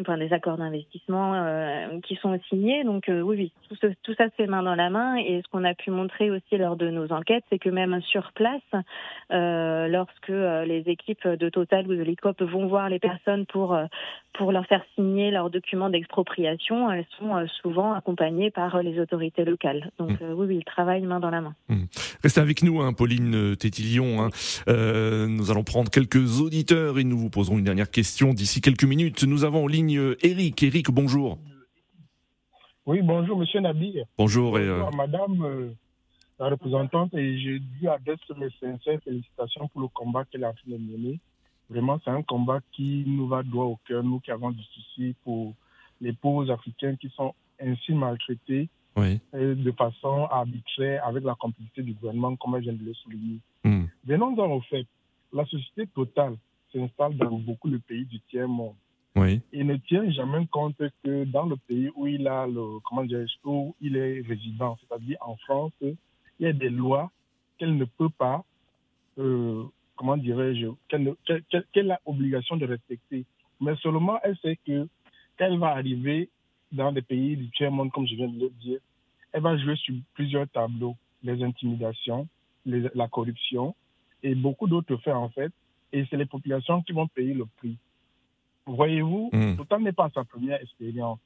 enfin, 0.00 0.16
des 0.16 0.32
accords 0.32 0.58
d'investissement 0.58 1.34
euh, 1.34 1.98
qui 2.04 2.14
sont 2.16 2.38
signés. 2.48 2.84
Donc 2.84 3.08
euh, 3.08 3.20
oui, 3.20 3.36
oui, 3.36 3.52
tout, 3.68 3.88
tout 4.04 4.14
ça 4.14 4.26
se 4.26 4.34
fait 4.36 4.46
main 4.46 4.62
dans 4.62 4.76
la 4.76 4.90
main. 4.90 5.16
Et 5.16 5.42
ce 5.42 5.48
qu'on 5.48 5.64
a 5.64 5.74
pu 5.74 5.90
montrer 5.90 6.30
aussi 6.30 6.56
lors 6.56 6.76
de 6.76 6.88
nos 6.88 7.10
enquêtes, 7.10 7.44
c'est 7.50 7.58
que 7.58 7.70
même 7.70 8.00
sur 8.02 8.30
place, 8.30 8.62
euh, 9.32 9.88
lorsque 9.88 10.28
les 10.28 10.84
équipes 10.86 11.26
de 11.26 11.48
Total 11.48 11.84
ou 11.88 11.96
de 11.96 12.02
l'ICOP 12.02 12.42
vont 12.42 12.68
voir 12.68 12.88
les 12.88 13.00
personnes 13.00 13.44
pour 13.44 13.76
pour 14.34 14.52
leur 14.52 14.66
faire 14.66 14.84
signer 14.94 15.32
leurs 15.32 15.50
documents 15.50 15.90
d'expropriation, 15.90 16.92
elles 16.92 17.06
sont 17.18 17.44
souvent 17.60 17.92
accompagnées 17.94 18.52
par 18.52 18.82
les 18.84 19.00
autorités 19.00 19.44
locales. 19.44 19.90
Donc 19.98 20.20
mmh. 20.20 20.32
oui, 20.34 20.46
oui, 20.46 20.56
ils 20.58 20.64
travaillent 20.64 21.02
main 21.02 21.18
dans 21.18 21.30
la 21.30 21.40
main. 21.40 21.55
Hmm. 21.68 21.86
Restez 22.22 22.40
avec 22.40 22.62
nous, 22.62 22.80
hein, 22.80 22.92
Pauline 22.92 23.56
Tétillon. 23.56 24.22
Hein. 24.22 24.30
Euh, 24.68 25.26
nous 25.26 25.50
allons 25.50 25.64
prendre 25.64 25.90
quelques 25.90 26.40
auditeurs 26.40 26.98
et 26.98 27.04
nous 27.04 27.18
vous 27.18 27.30
poserons 27.30 27.58
une 27.58 27.64
dernière 27.64 27.90
question 27.90 28.32
d'ici 28.34 28.60
quelques 28.60 28.84
minutes. 28.84 29.24
Nous 29.24 29.44
avons 29.44 29.64
en 29.64 29.66
ligne 29.66 30.14
Eric. 30.22 30.62
Eric, 30.62 30.90
bonjour. 30.90 31.38
Oui, 32.86 33.02
bonjour, 33.02 33.36
monsieur 33.36 33.60
Nabi. 33.60 33.98
Bonjour. 34.16 34.58
et, 34.60 34.68
madame 34.96 35.42
euh, 35.42 35.70
la 36.38 36.50
représentante, 36.50 37.14
et 37.14 37.38
je 37.40 37.56
dis 37.56 37.88
à 37.88 37.98
mes 38.36 38.50
sincères 38.60 39.00
félicitations 39.02 39.68
pour 39.68 39.80
le 39.80 39.88
combat 39.88 40.24
qu'elle 40.24 40.44
a 40.44 40.50
en 40.50 40.52
train 40.52 40.70
de 40.70 40.76
mener. 40.76 41.18
Vraiment, 41.68 41.98
c'est 42.04 42.10
un 42.10 42.22
combat 42.22 42.60
qui 42.72 43.02
nous 43.06 43.26
va 43.26 43.42
droit 43.42 43.64
au 43.64 43.78
cœur, 43.88 44.04
nous 44.04 44.20
qui 44.20 44.30
avons 44.30 44.52
du 44.52 44.62
souci 44.62 45.16
pour 45.24 45.54
les 46.00 46.12
pauvres 46.12 46.48
Africains 46.52 46.94
qui 46.94 47.10
sont 47.16 47.34
ainsi 47.60 47.92
maltraités 47.92 48.68
de 48.96 49.72
façon 49.72 50.26
arbitraire 50.30 51.06
avec 51.06 51.24
la 51.24 51.34
complicité 51.34 51.82
du 51.82 51.92
gouvernement, 51.92 52.34
comme 52.36 52.56
je 52.56 52.62
viens 52.62 52.72
de 52.72 52.84
le 52.84 52.94
souligner. 52.94 53.38
Mm. 53.64 53.84
Venons-en 54.04 54.50
au 54.50 54.60
fait. 54.62 54.86
La 55.32 55.44
société 55.44 55.86
totale 55.88 56.36
s'installe 56.72 57.16
dans 57.16 57.38
beaucoup 57.38 57.68
de 57.68 57.78
pays 57.78 58.04
du 58.06 58.20
tiers-monde. 58.20 58.74
Oui. 59.16 59.40
Il 59.52 59.66
ne 59.66 59.76
tient 59.76 60.08
jamais 60.10 60.46
compte 60.46 60.76
que 61.02 61.24
dans 61.24 61.46
le 61.46 61.56
pays 61.56 61.90
où 61.94 62.06
il 62.06 62.28
a 62.28 62.46
le, 62.46 62.80
comment 62.84 63.02
où 63.44 63.74
il 63.80 63.96
est 63.96 64.20
résident, 64.26 64.76
c'est-à-dire 64.80 65.16
en 65.20 65.36
France, 65.36 65.72
il 65.80 65.96
y 66.40 66.46
a 66.46 66.52
des 66.52 66.68
lois 66.68 67.10
qu'elle 67.58 67.76
ne 67.76 67.84
peut 67.84 68.10
pas, 68.10 68.44
euh, 69.18 69.64
comment 69.96 70.18
dirais-je, 70.18 70.66
qu'elle 71.72 71.90
a 71.90 72.00
obligation 72.04 72.56
de 72.56 72.66
respecter. 72.66 73.24
Mais 73.60 73.74
seulement 73.76 74.18
elle 74.22 74.36
sait 74.38 74.58
que 74.66 74.86
quand 75.38 75.56
va 75.56 75.68
arriver 75.68 76.28
dans 76.72 76.92
des 76.92 77.02
pays 77.02 77.36
du 77.36 77.50
tiers-monde, 77.50 77.90
comme 77.92 78.06
je 78.06 78.16
viens 78.16 78.28
de 78.28 78.38
le 78.38 78.50
dire, 78.60 78.80
elle 79.36 79.42
va 79.42 79.54
jouer 79.58 79.76
sur 79.76 79.94
plusieurs 80.14 80.48
tableaux, 80.48 80.96
les 81.22 81.44
intimidations, 81.44 82.26
la 82.64 83.06
corruption 83.06 83.74
et 84.22 84.34
beaucoup 84.34 84.66
d'autres 84.66 84.96
faits 84.96 85.14
en 85.14 85.28
fait. 85.28 85.52
Et 85.92 86.06
c'est 86.08 86.16
les 86.16 86.24
populations 86.24 86.80
qui 86.80 86.92
vont 86.92 87.06
payer 87.06 87.34
le 87.34 87.44
prix. 87.44 87.76
Voyez-vous, 88.64 89.28
mm. 89.34 89.56
Total 89.58 89.82
n'est 89.82 89.92
pas 89.92 90.08
sa 90.14 90.24
première 90.24 90.60
expérience. 90.62 91.18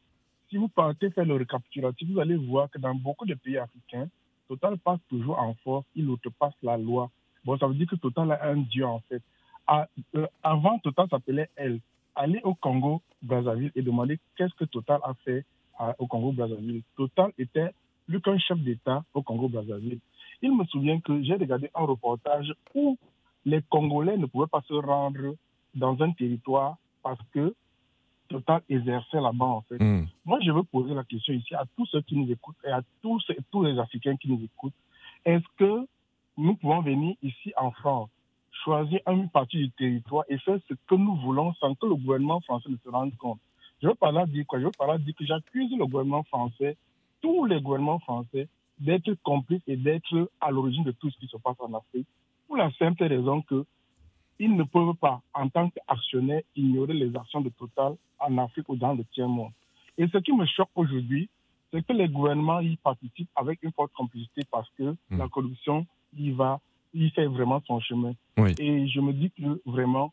Si 0.49 0.57
vous 0.57 0.67
partez 0.67 1.11
faire 1.11 1.25
le 1.25 1.37
récapitulatif, 1.37 2.09
vous 2.11 2.19
allez 2.19 2.35
voir 2.35 2.69
que 2.69 2.79
dans 2.79 2.97
beaucoup 2.97 3.25
de 3.27 3.35
pays 3.35 3.59
africains, 3.59 4.09
Total 4.49 4.77
passe 4.79 4.99
toujours 5.09 5.39
en 5.39 5.55
force, 5.63 5.87
il 5.95 6.09
outrepasse 6.09 6.55
la 6.65 6.77
loi. 6.77 7.11
Bon, 7.45 7.57
ça 7.59 7.69
veut 7.69 7.75
dire 7.75 7.87
que 7.87 7.95
Total 7.95 8.33
a 8.33 8.49
un 8.49 8.57
dieu 8.57 8.85
en 8.85 9.01
fait. 9.09 9.23
Euh, 10.17 10.27
avant, 10.43 10.81
Total 10.81 11.09
s'appelait 11.09 11.49
elle. 11.55 11.79
Allez 12.17 12.41
au 12.43 12.55
Congo, 12.55 13.03
Brazzaville 13.23 13.71
et 13.77 13.83
demander 13.83 14.19
qu'est-ce 14.37 14.55
que 14.55 14.65
Total 14.65 14.99
a 15.05 15.15
fait 15.25 15.45
au 15.99 16.09
Congo, 16.09 16.33
Brazzaville. 16.33 16.83
Total 16.97 17.31
était 17.39 17.71
plus 18.11 18.21
qu'un 18.21 18.39
chef 18.39 18.59
d'État 18.59 19.05
au 19.15 19.23
Congo, 19.23 19.49
Brazzaville. 19.49 20.01
Il 20.43 20.57
me 20.57 20.65
souvient 20.65 20.99
que 21.01 21.23
j'ai 21.23 21.35
regardé 21.35 21.71
un 21.77 21.85
reportage 21.85 22.53
où 22.75 22.99
les 23.45 23.63
Congolais 23.71 24.17
ne 24.17 24.27
pouvaient 24.27 24.49
pas 24.49 24.63
se 24.67 24.75
rendre 24.75 25.37
dans 25.75 25.97
un 26.03 26.11
territoire 26.11 26.77
parce 27.05 27.21
que 27.33 27.55
Total 28.29 28.63
exerçait 28.69 29.21
là-bas, 29.21 29.45
en 29.45 29.61
fait. 29.63 29.83
Hmm. 29.83 30.07
Moi, 30.25 30.39
je 30.41 30.53
veux 30.53 30.63
poser 30.63 30.95
la 30.95 31.03
question 31.03 31.35
ici 31.35 31.53
à 31.55 31.65
tous 31.77 31.87
ceux 31.87 32.01
qui 32.03 32.17
nous 32.17 32.31
écoutent 32.31 32.63
et 32.65 32.71
à 32.71 32.81
tous, 33.03 33.25
tous 33.51 33.65
les 33.65 33.77
Africains 33.79 34.17
qui 34.17 34.29
nous 34.29 34.41
écoutent. 34.45 34.75
Est-ce 35.25 35.45
que 35.57 35.87
nous 36.37 36.55
pouvons 36.55 36.81
venir 36.81 37.17
ici 37.23 37.53
en 37.57 37.73
France, 37.73 38.09
choisir 38.65 39.01
une 39.09 39.29
partie 39.31 39.59
du 39.59 39.71
territoire 39.73 40.25
et 40.29 40.39
faire 40.39 40.59
ce 40.69 40.75
que 40.87 40.95
nous 40.95 41.17
voulons 41.17 41.55
sans 41.55 41.75
que 41.75 41.87
le 41.87 41.97
gouvernement 41.97 42.41
français 42.41 42.69
ne 42.69 42.77
se 42.77 42.89
rende 42.89 43.17
compte? 43.17 43.41
Je 43.83 43.89
veux 43.89 43.95
pas 43.95 44.13
là 44.13 44.27
dire 44.27 44.47
quoi 44.47 44.61
Je 44.61 44.67
veux 44.67 44.79
pas 44.79 44.87
là 44.87 44.99
dire 44.99 45.15
que 45.17 45.25
j'accuse 45.25 45.71
le 45.77 45.87
gouvernement 45.87 46.23
français, 46.23 46.77
tous 47.21 47.45
les 47.47 47.61
gouvernements 47.61 47.99
français, 48.01 48.49
d'être 48.79 49.13
complices 49.23 49.63
et 49.67 49.77
d'être 49.77 50.31
à 50.41 50.51
l'origine 50.51 50.85
de 50.85 50.93
tout 50.93 51.11
ce 51.11 51.19
qui 51.19 51.27
se 51.27 51.37
passe 51.37 51.57
en 51.59 51.75
Afrique, 51.75 52.07
pour 52.47 52.57
la 52.57 52.71
simple 52.73 53.05
raison 53.05 53.43
que 53.43 53.65
ils 54.39 54.57
ne 54.57 54.65
peuvent 54.65 54.95
pas, 54.95 55.21
en 55.35 55.49
tant 55.51 55.69
qu'actionnaires, 55.69 56.41
ignorer 56.57 56.95
les 56.95 57.15
actions 57.15 57.43
de 57.43 57.51
Total 57.51 57.95
en 58.19 58.39
Afrique 58.39 58.69
ou 58.71 58.77
dans 58.77 58.95
le 58.95 59.05
tiers-monde. 59.13 59.53
Et 59.99 60.09
ce 60.09 60.17
qui 60.17 60.33
me 60.33 60.47
choque 60.47 60.71
aujourd'hui, 60.75 61.29
c'est 61.71 61.87
que 61.87 61.93
les 61.93 62.09
gouvernements 62.09 62.61
y 62.61 62.77
participent 62.77 63.29
avec 63.37 63.63
une 63.63 63.73
forte 63.73 63.93
complicité 63.93 64.43
parce 64.51 64.69
que 64.79 64.97
hmm. 65.11 65.19
la 65.19 65.29
corruption 65.29 65.87
y 66.17 66.31
va, 66.31 66.59
y 66.95 67.11
fait 67.11 67.27
vraiment 67.27 67.63
son 67.67 67.81
chemin. 67.81 68.15
Et 68.59 68.89
je 68.89 69.01
me 69.01 69.13
dis 69.13 69.31
que 69.31 69.61
vraiment, 69.67 70.13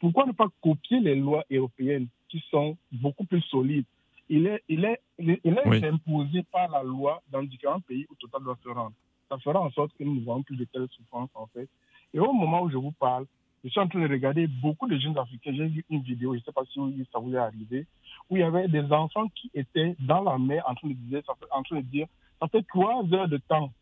pourquoi 0.00 0.26
ne 0.26 0.32
pas 0.32 0.48
copier 0.60 0.98
les 0.98 1.14
lois 1.14 1.44
européennes 1.50 2.08
qui 2.28 2.42
sont 2.50 2.76
beaucoup 2.90 3.24
plus 3.24 3.42
solides 3.42 3.86
Il 4.28 4.46
est, 4.46 4.62
il 4.68 4.84
est, 4.84 5.00
il 5.18 5.30
est, 5.30 5.84
imposé 5.84 6.42
par 6.52 6.70
la 6.70 6.82
loi 6.82 7.22
dans 7.30 7.42
différents 7.42 7.80
pays 7.80 8.06
où 8.10 8.14
Total 8.16 8.42
doit 8.42 8.58
se 8.62 8.68
rendre. 8.68 8.92
Ça 9.28 9.38
fera 9.38 9.60
en 9.60 9.70
sorte 9.70 9.92
que 9.98 10.04
nous 10.04 10.16
ne 10.16 10.24
voyons 10.24 10.42
plus 10.42 10.56
de 10.56 10.64
telles 10.64 10.88
souffrances 10.90 11.30
en 11.34 11.46
fait. 11.46 11.68
Et 12.12 12.20
au 12.20 12.32
moment 12.32 12.62
où 12.62 12.70
je 12.70 12.76
vous 12.76 12.92
parle, 12.92 13.26
je 13.64 13.70
suis 13.70 13.80
en 13.80 13.88
train 13.88 14.00
de 14.00 14.08
regarder 14.08 14.46
beaucoup 14.46 14.86
de 14.86 14.98
jeunes 14.98 15.18
Africains. 15.18 15.52
J'ai 15.54 15.66
vu 15.66 15.84
une 15.90 16.02
vidéo, 16.02 16.34
je 16.34 16.38
ne 16.38 16.44
sais 16.44 16.52
pas 16.52 16.62
si 16.72 16.78
ça 17.12 17.18
vous 17.18 17.34
est 17.34 17.38
arrivé, 17.38 17.86
où 18.30 18.36
il 18.36 18.40
y 18.40 18.42
avait 18.42 18.68
des 18.68 18.92
enfants 18.92 19.28
qui 19.34 19.50
étaient 19.54 19.96
dans 20.00 20.22
la 20.22 20.38
mer 20.38 20.62
en 20.66 20.74
train 20.74 20.88
de 20.88 20.94
dire, 20.94 21.22
en 21.50 21.62
train 21.62 21.76
de 21.76 21.82
dire, 21.82 22.06
ça 22.40 22.48
fait 22.48 22.62
trois 22.68 23.02
heures 23.12 23.28
de 23.28 23.38
temps 23.38 23.72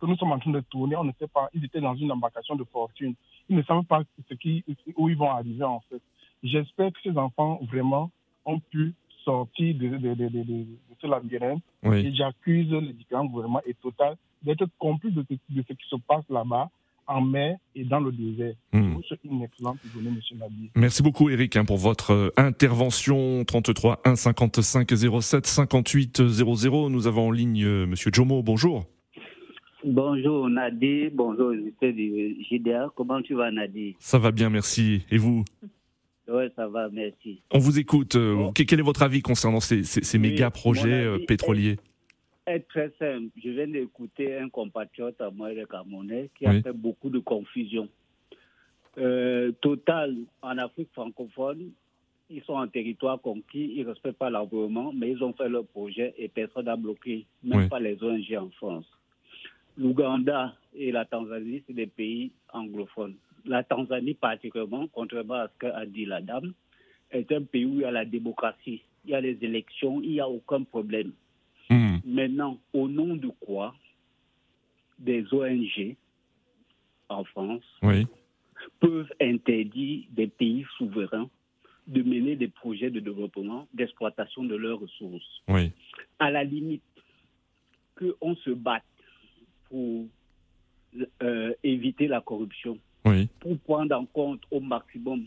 que 0.00 0.06
nous 0.06 0.16
sommes 0.16 0.32
en 0.32 0.38
train 0.38 0.50
de 0.50 0.60
tourner, 0.60 0.96
on 0.96 1.04
ne 1.04 1.12
sait 1.18 1.28
pas, 1.28 1.48
ils 1.54 1.64
étaient 1.64 1.80
dans 1.80 1.94
une 1.94 2.12
embarcation 2.12 2.54
de 2.56 2.64
fortune. 2.64 3.14
Ils 3.48 3.56
ne 3.56 3.62
savent 3.62 3.84
pas 3.84 4.02
ce 4.28 4.34
qui, 4.34 4.64
où 4.96 5.08
ils 5.08 5.16
vont 5.16 5.30
arriver 5.30 5.64
en 5.64 5.80
fait. 5.88 6.02
J'espère 6.42 6.92
que 6.92 6.98
ces 7.02 7.16
enfants 7.16 7.60
vraiment 7.70 8.10
ont 8.44 8.60
pu 8.60 8.94
sortir 9.26 9.74
de, 9.74 9.88
de, 9.98 10.14
de, 10.14 10.28
de 10.28 10.66
ce 11.00 11.06
labyrinthe 11.06 11.62
et 11.84 12.14
j'accuse 12.14 12.70
les 12.70 12.92
différents 12.92 13.26
gouvernements 13.26 13.60
et 13.66 13.74
Total 13.74 14.16
d'être 14.42 14.66
complices 14.78 15.14
de, 15.14 15.24
ce 15.28 15.72
qui 15.72 15.88
se 15.90 15.96
passe 16.06 16.24
là-bas 16.30 16.70
en 17.08 17.20
mer 17.20 17.56
et 17.74 17.84
dans 17.84 18.00
le 18.00 18.10
désert. 18.12 18.54
Hmm. 18.72 18.96
Une 19.24 19.42
excellente 19.42 19.78
journée, 19.92 20.08
M. 20.08 20.38
Nabi. 20.38 20.70
Merci 20.74 21.02
beaucoup, 21.02 21.28
Eric, 21.30 21.56
hein, 21.56 21.64
pour 21.64 21.76
votre 21.76 22.10
euh, 22.12 22.32
intervention. 22.36 23.44
33 23.44 24.00
1 24.04 24.16
55 24.16 24.92
07 25.20 25.46
58 25.46 26.26
00. 26.26 26.90
Nous 26.90 27.06
avons 27.06 27.28
en 27.28 27.30
ligne 27.30 27.64
euh, 27.64 27.84
M. 27.84 27.94
Jomo. 28.12 28.42
Bonjour. 28.42 28.86
Bonjour, 29.84 30.48
Nadi. 30.48 31.10
Bonjour, 31.12 31.52
du 31.52 32.36
JDA. 32.50 32.88
Comment 32.96 33.22
tu 33.22 33.34
vas, 33.34 33.52
Nadi 33.52 33.94
Ça 34.00 34.18
va 34.18 34.32
bien, 34.32 34.50
merci. 34.50 35.04
Et 35.10 35.18
vous? 35.18 35.44
Oui, 36.28 36.44
ça 36.56 36.66
va, 36.68 36.88
merci. 36.90 37.40
On 37.52 37.58
vous 37.58 37.78
écoute. 37.78 38.16
Euh, 38.16 38.50
quel 38.52 38.80
est 38.80 38.82
votre 38.82 39.02
avis 39.02 39.22
concernant 39.22 39.60
ces, 39.60 39.84
ces, 39.84 40.18
méga 40.18 40.50
projets 40.50 41.18
pétroliers 41.26 41.76
être 42.46 42.68
très 42.68 42.92
simple. 42.98 43.28
Je 43.42 43.50
viens 43.50 43.66
d'écouter 43.66 44.38
un 44.38 44.48
compatriote 44.48 45.20
à 45.20 45.30
moi, 45.30 45.52
le 45.52 45.66
Camerounais, 45.66 46.30
qui 46.38 46.46
a 46.46 46.62
fait 46.62 46.72
beaucoup 46.72 47.10
de 47.10 47.18
confusion. 47.18 47.88
Euh, 48.98 49.52
Total, 49.60 50.14
en 50.42 50.56
Afrique 50.58 50.88
francophone, 50.92 51.70
ils 52.30 52.42
sont 52.44 52.54
en 52.54 52.66
territoire 52.66 53.20
conquis, 53.20 53.74
ils 53.76 53.84
ne 53.84 53.90
respectent 53.90 54.18
pas 54.18 54.30
l'environnement, 54.30 54.92
mais 54.94 55.10
ils 55.10 55.22
ont 55.22 55.32
fait 55.32 55.48
leur 55.48 55.66
projet 55.66 56.14
et 56.18 56.28
personne 56.28 56.64
n'a 56.64 56.76
bloqué, 56.76 57.26
même 57.42 57.68
pas 57.68 57.80
les 57.80 58.02
ONG 58.02 58.36
en 58.38 58.50
France. 58.50 58.86
L'Ouganda 59.76 60.54
et 60.74 60.90
la 60.92 61.04
Tanzanie, 61.04 61.62
c'est 61.66 61.74
des 61.74 61.86
pays 61.86 62.32
anglophones. 62.52 63.16
La 63.46 63.62
Tanzanie, 63.62 64.14
particulièrement, 64.14 64.88
contrairement 64.88 65.34
à 65.34 65.48
ce 65.48 65.58
qu'a 65.58 65.86
dit 65.86 66.04
la 66.04 66.20
dame, 66.20 66.52
est 67.10 67.30
un 67.32 67.42
pays 67.42 67.64
où 67.64 67.74
il 67.74 67.80
y 67.80 67.84
a 67.84 67.90
la 67.90 68.04
démocratie, 68.04 68.82
il 69.04 69.10
y 69.10 69.14
a 69.14 69.20
les 69.20 69.38
élections, 69.42 70.00
il 70.02 70.10
n'y 70.10 70.20
a 70.20 70.28
aucun 70.28 70.62
problème. 70.64 71.12
Hmm. 71.70 71.96
Maintenant, 72.04 72.58
au 72.72 72.88
nom 72.88 73.16
de 73.16 73.28
quoi 73.40 73.74
des 74.98 75.24
ONG 75.32 75.96
en 77.08 77.24
France 77.24 77.64
peuvent 78.80 79.12
interdire 79.20 80.04
des 80.10 80.26
pays 80.26 80.64
souverains 80.76 81.28
de 81.86 82.02
mener 82.02 82.34
des 82.34 82.48
projets 82.48 82.90
de 82.90 83.00
développement, 83.00 83.68
d'exploitation 83.72 84.44
de 84.44 84.56
leurs 84.56 84.80
ressources? 84.80 85.42
À 86.18 86.30
la 86.30 86.42
limite, 86.42 86.82
qu'on 87.96 88.34
se 88.36 88.50
batte 88.50 88.82
pour 89.68 90.06
euh, 91.22 91.54
éviter 91.62 92.08
la 92.08 92.20
corruption, 92.20 92.78
pour 93.40 93.58
prendre 93.60 93.96
en 93.96 94.06
compte 94.06 94.40
au 94.50 94.60
maximum 94.60 95.26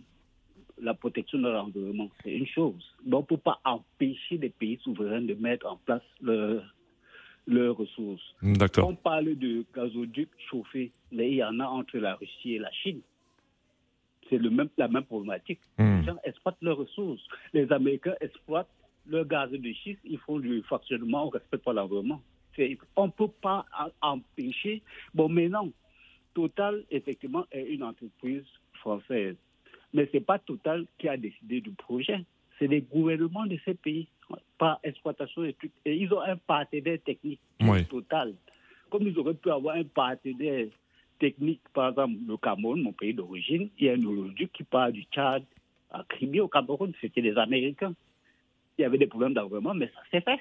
la 0.82 0.94
protection 0.94 1.40
de 1.40 1.50
l'environnement, 1.50 2.10
c'est 2.24 2.32
une 2.32 2.48
chose. 2.48 2.96
Donc, 3.06 3.28
on 3.32 3.34
ne 3.34 3.38
peut 3.38 3.44
pas 3.44 3.60
empêcher 3.66 4.38
les 4.38 4.50
pays 4.50 4.80
souverains 4.84 5.22
de 5.22 5.34
mettre 5.34 5.68
en 5.68 5.78
place 5.78 6.04
leurs 6.22 7.78
ressources. 7.78 8.24
On 8.78 8.96
parle 8.96 9.36
de 9.36 9.66
gazoduc 9.76 10.30
chauffé, 10.50 10.92
mais 11.12 11.32
il 11.32 11.36
y 11.36 11.44
en 11.44 11.60
a 11.60 11.66
entre 11.66 11.98
la 11.98 12.16
Russie 12.16 12.54
et 12.54 12.60
la 12.60 12.72
Chine. 12.72 13.02
C'est 14.30 14.40
même, 14.40 14.70
la 14.78 14.88
même 14.88 15.04
problématique. 15.04 15.60
Hmm. 15.78 16.00
Les 16.00 16.06
gens 16.06 16.18
exploitent 16.24 16.62
leurs 16.62 16.78
ressources. 16.78 17.22
Les 17.54 17.70
Américains 17.72 18.16
exploitent 18.22 18.70
leur 19.08 19.26
gaz 19.26 19.50
de 19.52 19.74
schiste, 19.74 20.00
ils 20.06 20.20
font 20.20 20.40
du 20.40 20.62
fonctionnement, 20.64 21.24
on 21.24 21.28
ne 21.28 21.32
respecte 21.32 21.64
pas 21.64 21.74
l'environnement. 21.74 22.22
On 22.96 23.08
ne 23.08 23.12
peut 23.12 23.32
pas 23.42 23.66
empêcher. 24.02 24.82
Bon, 25.14 25.30
maintenant, 25.30 25.70
Total, 26.40 26.86
effectivement, 26.90 27.46
est 27.52 27.66
une 27.66 27.84
entreprise 27.84 28.46
française. 28.76 29.36
Mais 29.94 30.06
ce 30.06 30.14
n'est 30.14 30.24
pas 30.24 30.40
Total 30.40 30.86
qui 30.98 31.10
a 31.10 31.18
décidé 31.18 31.60
du 31.60 31.72
projet. 31.72 32.24
C'est 32.58 32.68
les 32.68 32.80
gouvernements 32.80 33.46
de 33.46 33.58
ces 33.66 33.74
pays, 33.74 34.08
par 34.58 34.80
exploitation 34.84 35.42
des 35.42 35.52
trucs. 35.52 35.74
Et 35.84 35.98
ils 35.98 36.14
ont 36.14 36.22
un 36.22 36.38
partenaire 36.38 36.98
technique, 37.04 37.42
Total. 37.90 38.34
comme 38.90 39.06
ils 39.06 39.20
auraient 39.20 39.34
pu 39.34 39.52
avoir 39.52 39.76
un 39.76 39.84
partenaire 39.84 40.68
technique, 41.20 41.60
par 41.74 41.90
exemple 41.90 42.16
le 42.26 42.38
Cameroun, 42.38 42.82
mon 42.84 42.94
pays 42.94 43.14
d'origine, 43.14 43.70
il 43.78 43.88
y 43.88 43.90
a 43.90 43.94
un 43.94 44.06
oléoduc 44.06 44.54
qui 44.54 44.64
part 44.64 44.94
du 44.94 45.04
Tchad 45.12 45.44
à 45.92 46.06
Crimée 46.08 46.40
au 46.40 46.48
Cameroun, 46.48 46.94
c'était 47.02 47.20
les 47.20 47.38
Américains. 47.38 47.94
Il 48.78 48.84
y 48.84 48.86
avait 48.86 48.98
des 48.98 49.08
problèmes 49.08 49.34
d'armement, 49.34 49.74
mais 49.74 49.88
ça 49.88 50.02
s'est 50.10 50.22
fait. 50.22 50.40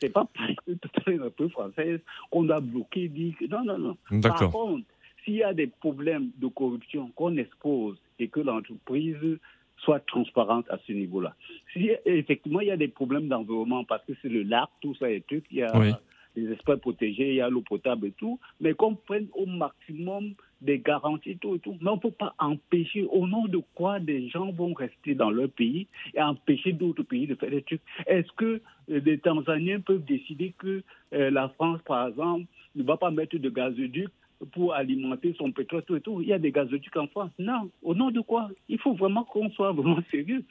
C'est 0.00 0.12
pas 0.12 0.26
parce 0.36 0.54
que 0.66 0.72
toute 0.80 1.06
l'entreprise 1.06 1.50
française 1.50 2.00
qu'on 2.30 2.44
doit 2.44 2.60
bloquer, 2.60 3.08
dire 3.08 3.34
que 3.38 3.46
non, 3.46 3.64
non, 3.64 3.78
non. 3.78 4.20
Par 4.20 4.50
contre, 4.50 4.86
s'il 5.24 5.34
y 5.34 5.42
a 5.42 5.54
des 5.54 5.66
problèmes 5.66 6.30
de 6.38 6.46
corruption 6.46 7.10
qu'on 7.14 7.36
expose 7.36 7.96
et 8.18 8.28
que 8.28 8.40
l'entreprise 8.40 9.38
soit 9.78 10.00
transparente 10.00 10.66
à 10.70 10.78
ce 10.86 10.92
niveau-là. 10.92 11.34
Si 11.72 11.90
effectivement 12.06 12.60
il 12.60 12.68
y 12.68 12.70
a 12.70 12.76
des 12.76 12.88
problèmes 12.88 13.28
d'environnement 13.28 13.84
parce 13.84 14.04
que 14.04 14.12
c'est 14.22 14.28
le 14.28 14.42
lac, 14.42 14.68
tout 14.80 14.94
ça 14.94 15.10
et 15.10 15.20
tout, 15.20 15.42
il 15.50 15.58
y 15.58 15.62
a 15.62 15.98
les 16.36 16.52
espaces 16.52 16.80
protégés, 16.80 17.30
il 17.30 17.36
y 17.36 17.40
a 17.40 17.48
l'eau 17.48 17.62
potable 17.62 18.08
et 18.08 18.12
tout, 18.12 18.38
mais 18.60 18.74
qu'on 18.74 18.94
prenne 18.94 19.26
au 19.32 19.46
maximum 19.46 20.34
des 20.60 20.78
garanties, 20.78 21.36
tout 21.36 21.56
et 21.56 21.58
tout. 21.58 21.76
Mais 21.80 21.90
on 21.90 21.96
ne 21.96 22.00
peut 22.00 22.10
pas 22.10 22.34
empêcher, 22.38 23.04
au 23.10 23.26
nom 23.26 23.46
de 23.46 23.60
quoi 23.74 24.00
des 24.00 24.28
gens 24.28 24.52
vont 24.52 24.72
rester 24.72 25.14
dans 25.14 25.30
leur 25.30 25.50
pays 25.50 25.86
et 26.14 26.22
empêcher 26.22 26.72
d'autres 26.72 27.02
pays 27.02 27.26
de 27.26 27.34
faire 27.34 27.50
des 27.50 27.62
trucs. 27.62 27.82
Est-ce 28.06 28.30
que 28.32 28.60
euh, 28.90 29.00
les 29.04 29.18
Tanzaniens 29.18 29.80
peuvent 29.80 30.04
décider 30.04 30.54
que 30.58 30.82
euh, 31.12 31.30
la 31.30 31.48
France, 31.50 31.80
par 31.86 32.08
exemple, 32.08 32.46
ne 32.74 32.82
va 32.82 32.96
pas 32.96 33.10
mettre 33.10 33.36
de 33.36 33.50
gazoduc 33.50 34.08
pour 34.52 34.74
alimenter 34.74 35.34
son 35.38 35.50
pétrole, 35.52 35.82
tout 35.82 35.96
et 35.96 36.00
tout? 36.00 36.20
Il 36.20 36.28
y 36.28 36.32
a 36.32 36.38
des 36.38 36.52
gazoducs 36.52 36.96
en 36.96 37.06
France. 37.06 37.30
Non. 37.38 37.70
Au 37.82 37.94
nom 37.94 38.10
de 38.10 38.20
quoi? 38.20 38.50
Il 38.68 38.78
faut 38.78 38.92
vraiment 38.92 39.24
qu'on 39.24 39.50
soit 39.50 39.72
vraiment 39.72 40.02
sérieux. 40.10 40.44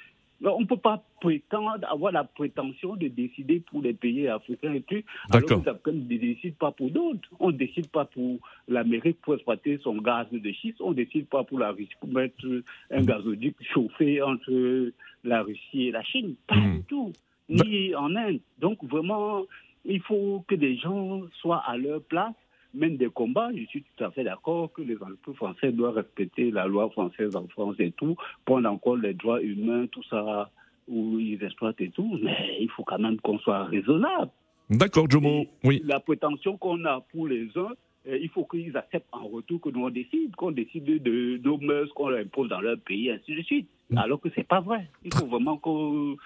On 0.44 0.62
ne 0.62 0.65
peut 0.65 0.77
pas 0.77 1.04
prétendre 1.22 1.86
avoir 1.89 2.12
la 2.12 2.24
prétention 2.24 2.96
de 2.96 3.08
décider 3.08 3.62
pour 3.62 3.82
les 3.82 3.94
pays 3.94 4.27
africains 4.27 4.74
et 4.74 4.82
tout, 4.82 5.01
alors 5.32 5.48
que 5.48 5.54
les 5.54 5.68
Africains 5.70 5.92
ne 5.94 6.18
décident 6.18 6.56
pas 6.60 6.72
pour 6.72 6.92
d'autres. 6.92 7.30
On 7.39 7.51
ne 7.51 7.58
décide 7.58 7.89
pas 7.89 8.06
pour 8.06 8.39
l'Amérique 8.68 9.22
pour 9.22 9.36
exploiter 9.36 9.80
son 9.82 9.96
gaz 9.96 10.27
de 10.32 10.51
schiste, 10.51 10.82
on 10.82 10.89
ne 10.89 10.96
décide 10.96 11.27
pas 11.27 11.44
pour 11.44 11.60
la 11.60 11.72
Russie 11.72 11.89
pour 12.00 12.10
mettre 12.10 12.46
un 12.92 13.04
gazoduc 13.04 13.56
chauffé 13.74 14.22
entre 14.22 14.92
la 15.24 15.42
Russie 15.42 15.88
et 15.88 15.92
la 15.92 16.04
Chine. 16.04 16.36
Pas 16.48 16.56
hmm. 16.56 16.77
du 16.77 16.84
tout. 16.84 17.13
Ni 17.48 17.96
en 17.96 18.15
Inde. 18.15 18.39
Donc 18.60 18.84
vraiment, 18.84 19.44
il 19.86 20.01
faut 20.01 20.44
que 20.48 20.56
des 20.56 20.77
gens 20.77 21.22
soient 21.42 21.63
à 21.65 21.77
leur 21.77 22.01
place 22.01 22.34
mènent 22.75 22.98
des 22.98 23.10
combats, 23.10 23.50
je 23.55 23.63
suis 23.65 23.84
tout 23.84 24.03
à 24.03 24.12
fait 24.12 24.24
d'accord 24.24 24.72
que 24.74 24.82
les 24.82 24.96
entreprises 24.96 25.36
françaises 25.36 25.74
doivent 25.74 25.96
respecter 25.96 26.51
la 26.51 26.67
loi 26.67 26.89
française 26.89 27.36
en 27.36 27.48
France 27.48 27.75
et 27.79 27.91
tout, 27.91 28.15
prendre 28.46 28.70
encore 28.70 28.98
les 28.98 29.13
droits 29.13 29.41
humains, 29.41 29.88
tout 29.88 30.03
ça, 30.10 30.51
où 30.88 31.20
ils 31.20 31.44
exploitent 31.44 31.82
et 31.82 31.89
tout, 31.89 32.20
mais 32.22 32.58
il 32.60 32.70
faut 32.70 32.84
quand 32.84 33.00
même 33.00 33.20
qu'on 33.22 33.39
soit 33.39 33.65
raisonnable. 33.65 34.32
D'accord, 34.70 35.10
Jomo. 35.10 35.46
Oui. 35.63 35.82
La 35.86 36.00
prétention 36.00 36.58
qu'on 36.58 36.86
a 36.86 37.01
pour 37.12 37.27
les 37.27 37.50
uns, 37.55 37.74
euh, 38.08 38.17
il 38.20 38.29
faut 38.29 38.46
qu'ils 38.46 38.75
acceptent 38.77 39.08
en 39.12 39.27
retour 39.27 39.62
que 39.62 39.70
nous 39.70 39.86
on 39.86 39.89
décide, 39.89 40.36
qu'on 40.36 40.51
décide 40.51 40.86
de 40.86 41.39
nos 41.44 41.58
mœurs 41.58 41.91
qu'on 41.94 42.10
leur 42.10 42.20
impose 42.20 42.50
dans 42.50 42.62
leur 42.62 42.77
pays, 42.79 43.12
ainsi 43.12 43.36
de 43.36 43.41
suite. 43.41 43.67
Mm. 43.89 43.98
Alors 43.98 44.20
que 44.20 44.29
c'est 44.36 44.48
pas 44.48 44.62
vrai. 44.62 44.88
Il 45.03 45.13
faut 45.13 45.27
vraiment 45.27 45.58
qu'on 45.58 46.17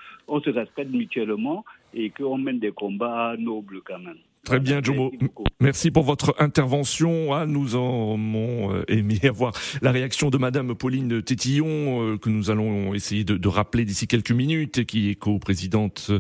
se 0.44 0.50
respecte 0.50 0.92
mutuellement 0.92 1.66
et 1.94 2.10
qu'on 2.10 2.38
mène 2.38 2.60
des 2.60 2.72
combats 2.72 3.36
nobles 3.38 3.82
quand 3.82 4.00
même. 4.00 4.18
Très 4.44 4.60
bien, 4.60 4.82
Jomo. 4.82 5.12
Merci 5.60 5.92
pour 5.92 6.04
votre 6.04 6.36
intervention. 6.40 7.34
Ah, 7.34 7.46
nous 7.46 7.76
avons 7.76 8.74
euh, 8.74 8.84
aimé 8.88 9.20
avoir 9.28 9.54
la 9.82 9.92
réaction 9.92 10.30
de 10.30 10.38
Madame 10.38 10.76
Pauline 10.76 11.22
Tétillon, 11.22 11.68
euh, 11.68 12.18
que 12.18 12.30
nous 12.30 12.50
allons 12.50 12.94
essayer 12.94 13.24
de, 13.24 13.48
rappeler 13.48 13.86
d'ici 13.86 14.08
quelques 14.08 14.32
minutes, 14.32 14.86
qui 14.86 15.10
est 15.10 15.16
co-présidente 15.16 16.12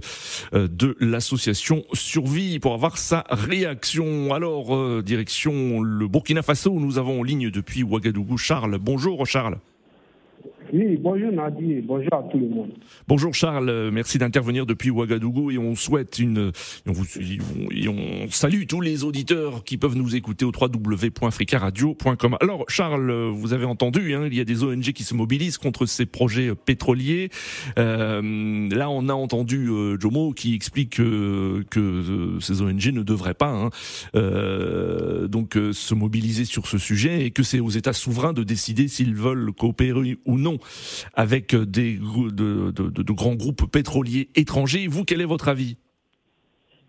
euh, 0.53 0.67
de 0.67 0.95
l'association 0.99 1.83
Survie, 1.93 2.59
pour 2.59 2.73
avoir 2.73 2.97
sa 2.97 3.23
réaction. 3.29 4.33
Alors, 4.33 5.01
direction 5.01 5.81
le 5.81 6.07
Burkina 6.07 6.41
Faso, 6.41 6.79
nous 6.79 6.97
avons 6.97 7.21
en 7.21 7.23
ligne 7.23 7.49
depuis 7.49 7.83
Ouagadougou 7.83 8.37
Charles. 8.37 8.77
Bonjour 8.79 9.25
Charles. 9.25 9.57
Oui, 10.71 10.97
bonjour 11.01 11.31
Nadir, 11.31 11.81
bonjour 11.83 12.13
à 12.13 12.23
tout 12.23 12.37
le 12.37 12.47
monde. 12.47 12.71
Bonjour 13.07 13.33
Charles, 13.33 13.89
merci 13.91 14.19
d'intervenir 14.19 14.67
depuis 14.67 14.91
Ouagadougou 14.91 15.49
et 15.49 15.57
on 15.57 15.75
souhaite 15.75 16.19
une, 16.19 16.51
on, 16.87 16.91
vous, 16.91 17.05
on 17.87 18.29
salue 18.29 18.65
tous 18.67 18.81
les 18.81 19.03
auditeurs 19.03 19.63
qui 19.63 19.77
peuvent 19.77 19.95
nous 19.95 20.15
écouter 20.15 20.45
au 20.45 20.51
www.fricaradio.com. 20.51 22.37
Alors 22.39 22.65
Charles, 22.67 23.11
vous 23.31 23.53
avez 23.53 23.65
entendu, 23.65 24.13
hein, 24.13 24.27
il 24.27 24.35
y 24.35 24.41
a 24.41 24.45
des 24.45 24.63
ONG 24.63 24.91
qui 24.91 25.03
se 25.03 25.15
mobilisent 25.15 25.57
contre 25.57 25.87
ces 25.87 26.05
projets 26.05 26.53
pétroliers. 26.53 27.29
Euh, 27.79 28.69
là, 28.69 28.91
on 28.91 29.09
a 29.09 29.13
entendu 29.13 29.69
euh, 29.69 29.97
Jomo 29.99 30.33
qui 30.33 30.53
explique 30.53 30.97
que, 30.97 31.63
que 31.69 31.79
euh, 31.79 32.39
ces 32.39 32.61
ONG 32.61 32.91
ne 32.93 33.01
devraient 33.01 33.33
pas 33.33 33.49
hein, 33.49 33.69
euh, 34.15 35.27
donc 35.27 35.57
euh, 35.57 35.73
se 35.73 35.95
mobiliser 35.95 36.45
sur 36.45 36.67
ce 36.67 36.77
sujet 36.77 37.25
et 37.25 37.31
que 37.31 37.41
c'est 37.43 37.59
aux 37.59 37.69
États 37.69 37.93
souverains 37.93 38.33
de 38.33 38.43
décider 38.43 38.87
s'ils 38.87 39.15
veulent 39.15 39.51
coopérer 39.51 40.17
ou 40.25 40.37
non 40.37 40.58
avec 41.13 41.55
des, 41.55 41.97
de, 41.97 43.13
grands 43.13 43.35
groupes 43.35 43.71
pétroliers 43.71 44.29
étrangers. 44.35 44.87
Vous, 44.87 45.03
quel 45.03 45.21
est 45.21 45.25
votre 45.25 45.49
avis? 45.49 45.77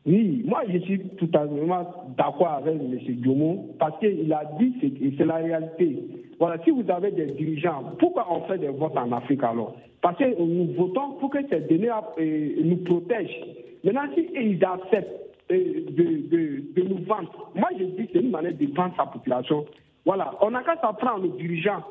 Oui, 0.06 0.42
moi 0.46 0.62
je 0.72 0.78
suis 0.78 0.98
totalement 1.18 2.12
d'accord 2.16 2.52
avec 2.52 2.74
M. 2.74 2.98
Guillaume 2.98 3.58
parce 3.78 3.98
qu'il 4.00 4.32
a 4.32 4.44
dit 4.58 4.72
que 4.80 5.16
c'est 5.18 5.26
la 5.26 5.36
réalité. 5.36 5.98
Voilà, 6.38 6.56
si 6.64 6.70
vous 6.70 6.84
avez 6.88 7.10
des 7.10 7.26
dirigeants, 7.26 7.92
pourquoi 7.98 8.26
on 8.32 8.48
fait 8.48 8.56
des 8.56 8.68
votes 8.68 8.96
en 8.96 9.12
Afrique 9.12 9.42
alors? 9.42 9.76
Parce 10.00 10.16
que 10.16 10.42
nous 10.42 10.72
votons 10.72 11.12
pour 11.20 11.28
que 11.28 11.38
ces 11.50 11.60
données 11.60 11.90
euh, 12.18 12.62
nous 12.64 12.78
protègent. 12.78 13.44
Maintenant, 13.84 14.06
si 14.14 14.26
ils 14.34 14.64
acceptent 14.64 15.20
euh, 15.52 15.84
de, 15.90 16.74
de, 16.74 16.88
nous 16.88 17.04
vendre, 17.04 17.50
moi 17.54 17.68
je 17.78 17.84
dis 17.84 18.06
que 18.06 18.12
c'est 18.14 18.20
une 18.20 18.30
manière 18.30 18.54
de 18.54 18.66
vendre 18.74 18.94
sa 18.96 19.04
population. 19.04 19.66
Voilà, 20.06 20.32
on 20.40 20.50
n'a 20.50 20.62
qu'à 20.62 20.76
s'apprendre 20.80 21.26
aux 21.26 21.36
dirigeants 21.36 21.84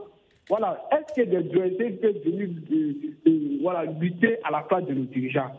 voilà, 0.49 0.83
est-ce 0.91 1.21
que 1.21 1.29
des 1.29 1.37
ONG 1.37 1.99
peuvent 1.99 2.23
venir 2.25 2.49
euh, 2.71 2.93
euh, 3.27 3.57
voilà, 3.61 3.85
lutter 3.85 4.37
à 4.43 4.49
la 4.51 4.61
place 4.61 4.83
de 4.85 4.95
nos 4.95 5.03
dirigeants? 5.03 5.51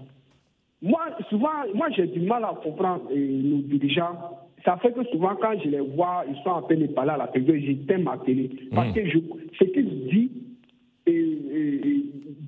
Moi, 0.82 1.00
souvent, 1.28 1.48
moi 1.74 1.88
j'ai 1.94 2.08
du 2.08 2.20
mal 2.20 2.44
à 2.44 2.58
comprendre 2.60 3.04
euh, 3.12 3.16
nos 3.16 3.58
dirigeants. 3.58 4.16
Ça 4.64 4.76
fait 4.78 4.92
que 4.92 5.04
souvent, 5.04 5.36
quand 5.36 5.54
je 5.62 5.68
les 5.68 5.80
vois, 5.80 6.24
ils 6.28 6.36
sont 6.42 6.50
en 6.50 6.62
train 6.62 6.74
de 6.74 6.88
parler 6.88 7.12
à 7.12 7.18
la 7.18 7.28
télé, 7.28 7.60
j'éteins 7.60 7.98
ma 7.98 8.18
télé. 8.18 8.50
Parce 8.74 8.90
mmh. 8.90 8.94
que 8.94 9.06
je, 9.08 9.18
ce 9.58 9.64
qu'ils 9.64 10.06
disent, 10.08 10.30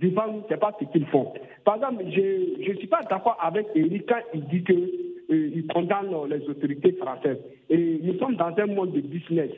devant 0.01 0.33
nous, 0.33 0.43
ce 0.49 0.53
n'est 0.53 0.61
pas 0.61 0.77
ce 0.81 0.85
qu'ils 0.87 1.07
font. 1.07 1.33
Par 1.65 1.77
exemple, 1.77 2.05
je 2.11 2.71
ne 2.71 2.77
suis 2.77 2.89
pas 2.89 3.03
d'accord 3.09 3.39
avec 3.41 3.69
Eric 3.77 4.05
quand 4.09 4.21
il 4.35 4.45
dit 4.49 4.65
qu'il 4.65 5.67
condamne 5.69 6.11
les 6.29 6.47
autorités 6.49 6.93
françaises. 6.93 7.39
Et 7.71 8.01
nous 8.03 8.19
sommes 8.19 8.35
dans 8.35 8.53
un 8.59 8.67
monde 8.67 8.93
de 8.93 9.01
business. 9.01 9.51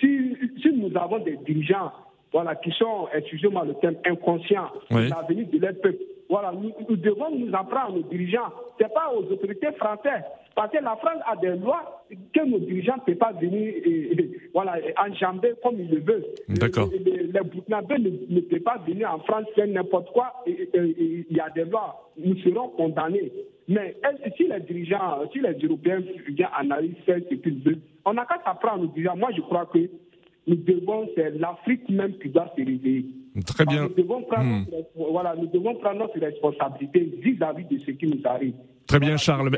Si, 0.00 0.36
si 0.62 0.72
nous 0.72 0.96
avons 0.96 1.18
des 1.18 1.36
dirigeants 1.44 1.92
voilà, 2.32 2.54
qui 2.56 2.70
sont, 2.72 3.08
excusez-moi 3.14 3.64
le 3.64 3.74
terme, 3.74 3.96
inconscients 4.04 4.70
de 4.90 5.08
l'avenir 5.08 5.46
de 5.52 5.58
leur 5.58 5.74
peuple, 5.80 6.02
voilà, 6.28 6.52
nous, 6.52 6.96
devons 6.96 7.30
nous 7.36 7.54
apprendre, 7.54 7.96
nos 7.96 8.02
dirigeants. 8.02 8.52
Ce 8.78 8.82
n'est 8.82 8.90
pas 8.90 9.12
aux 9.14 9.22
autorités 9.32 9.72
françaises. 9.72 10.24
Parce 10.54 10.72
que 10.72 10.82
la 10.82 10.96
France 10.96 11.22
a 11.26 11.36
des 11.36 11.56
lois 11.56 12.04
que 12.34 12.44
nos 12.44 12.58
dirigeants 12.58 12.96
ne 12.96 13.02
peuvent 13.02 13.16
pas 13.16 13.32
venir 13.32 13.74
et, 13.84 14.30
voilà, 14.52 14.78
enjamber 14.98 15.52
comme 15.62 15.78
ils 15.78 15.90
le 15.90 16.00
veulent. 16.00 16.26
D'accord. 16.48 16.88
Les, 16.92 16.98
les, 16.98 17.32
ne, 17.32 18.40
peuvent 18.40 18.60
pas 18.60 18.78
venir 18.86 19.12
en 19.12 19.18
France 19.20 19.44
faire 19.54 19.68
n'importe 19.68 20.10
quoi. 20.12 20.32
Il 20.46 21.26
y 21.30 21.40
a 21.40 21.50
des 21.50 21.64
lois. 21.64 22.10
Nous 22.18 22.36
serons 22.38 22.68
condamnés. 22.70 23.32
Mais 23.68 23.96
si 24.36 24.48
les 24.48 24.60
dirigeants, 24.60 25.20
si 25.32 25.40
les 25.40 25.54
Européens 25.64 26.00
viennent 26.28 26.48
analyser 26.58 26.96
ce 27.06 27.34
qu'ils 27.34 27.62
veulent, 27.62 27.80
on 28.06 28.14
n'a 28.14 28.24
qu'à 28.24 28.40
s'apprendre 28.44 28.84
aux 28.84 28.86
dirigeants. 28.86 29.16
Moi, 29.16 29.30
je 29.36 29.42
crois 29.42 29.66
que 29.66 29.78
nous 30.46 30.54
devons, 30.54 31.08
c'est 31.14 31.30
l'Afrique 31.38 31.88
même 31.90 32.16
qui 32.18 32.28
doit 32.28 32.50
se 32.56 32.64
réveiller. 32.64 33.06
Très 33.44 33.66
bien. 33.66 33.82
Nous 33.82 33.94
devons 33.94 34.22
prendre, 34.22 34.48
hmm. 34.48 34.66
voilà, 34.94 35.34
nous 35.36 35.48
devons 35.48 35.74
prendre 35.74 35.98
notre 35.98 36.18
responsabilité 36.18 37.00
vis-à-vis 37.20 37.64
de 37.64 37.78
ce 37.80 37.90
qui 37.90 38.06
nous 38.06 38.22
arrive. 38.24 38.54
Très 38.86 39.00
bien, 39.00 39.16
Charles. 39.16 39.50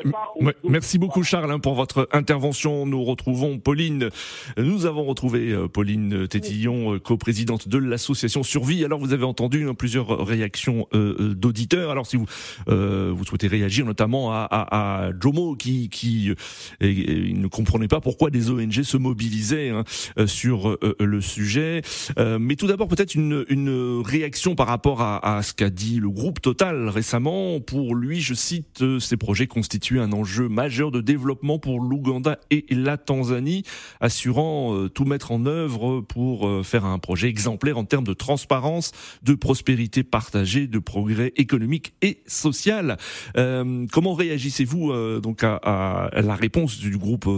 Merci 0.64 0.98
beaucoup, 0.98 1.22
Charles, 1.22 1.50
hein, 1.50 1.58
pour 1.58 1.74
votre 1.74 2.08
intervention. 2.12 2.86
Nous 2.86 3.04
retrouvons 3.04 3.58
Pauline. 3.58 4.08
Nous 4.56 4.86
avons 4.86 5.04
retrouvé 5.04 5.50
euh, 5.50 5.68
Pauline 5.68 6.26
Tétillon, 6.26 6.94
euh, 6.94 6.98
coprésidente 6.98 7.68
de 7.68 7.76
l'association 7.76 8.42
Survie. 8.42 8.84
Alors, 8.84 8.98
vous 8.98 9.12
avez 9.12 9.24
entendu 9.24 9.68
hein, 9.68 9.74
plusieurs 9.74 10.26
réactions 10.26 10.86
euh, 10.94 11.34
d'auditeurs. 11.34 11.90
Alors, 11.90 12.06
si 12.06 12.16
vous 12.16 12.26
vous 12.66 13.24
souhaitez 13.24 13.48
réagir, 13.48 13.84
notamment 13.84 14.32
à, 14.32 14.48
à, 14.50 15.10
Jomo, 15.20 15.56
qui, 15.56 15.88
qui 15.88 16.32
ne 16.80 17.46
comprenait 17.48 17.88
pas 17.88 18.00
pourquoi 18.00 18.30
des 18.30 18.50
ONG 18.50 18.82
se 18.82 18.96
mobilisaient 18.96 19.70
hein, 19.70 19.84
sur 20.26 20.76
le 20.98 21.20
sujet. 21.20 21.82
mais 22.16 22.56
tout 22.56 22.66
d'abord, 22.66 22.88
peut-être 22.88 23.14
une, 23.14 23.44
une 23.48 24.02
réaction 24.04 24.54
par 24.54 24.66
rapport 24.66 25.00
à, 25.02 25.38
à 25.38 25.42
ce 25.42 25.52
qu'a 25.52 25.70
dit 25.70 25.98
le 25.98 26.10
groupe 26.10 26.40
Total 26.40 26.88
récemment. 26.88 27.60
Pour 27.60 27.94
lui, 27.94 28.20
je 28.20 28.34
cite, 28.34 28.82
c'est 29.00 29.17
projets 29.18 29.46
constituent 29.46 30.00
un 30.00 30.12
enjeu 30.12 30.48
majeur 30.48 30.90
de 30.90 31.00
développement 31.00 31.58
pour 31.58 31.80
l'Ouganda 31.80 32.38
et 32.50 32.64
la 32.70 32.96
Tanzanie, 32.96 33.64
assurant 34.00 34.74
euh, 34.74 34.88
tout 34.88 35.04
mettre 35.04 35.32
en 35.32 35.46
œuvre 35.46 36.00
pour 36.00 36.48
euh, 36.48 36.62
faire 36.62 36.84
un 36.84 36.98
projet 36.98 37.28
exemplaire 37.28 37.78
en 37.78 37.84
termes 37.84 38.06
de 38.06 38.14
transparence, 38.14 38.92
de 39.22 39.34
prospérité 39.34 40.02
partagée, 40.02 40.66
de 40.66 40.78
progrès 40.78 41.32
économique 41.36 41.92
et 42.02 42.22
social. 42.26 42.96
Euh, 43.36 43.86
comment 43.92 44.14
réagissez-vous 44.14 45.20
donc 45.20 45.44
à, 45.44 45.56
à, 45.56 46.22
la 46.22 46.34
réponse 46.34 46.78
du 46.78 46.96
groupe 46.96 47.28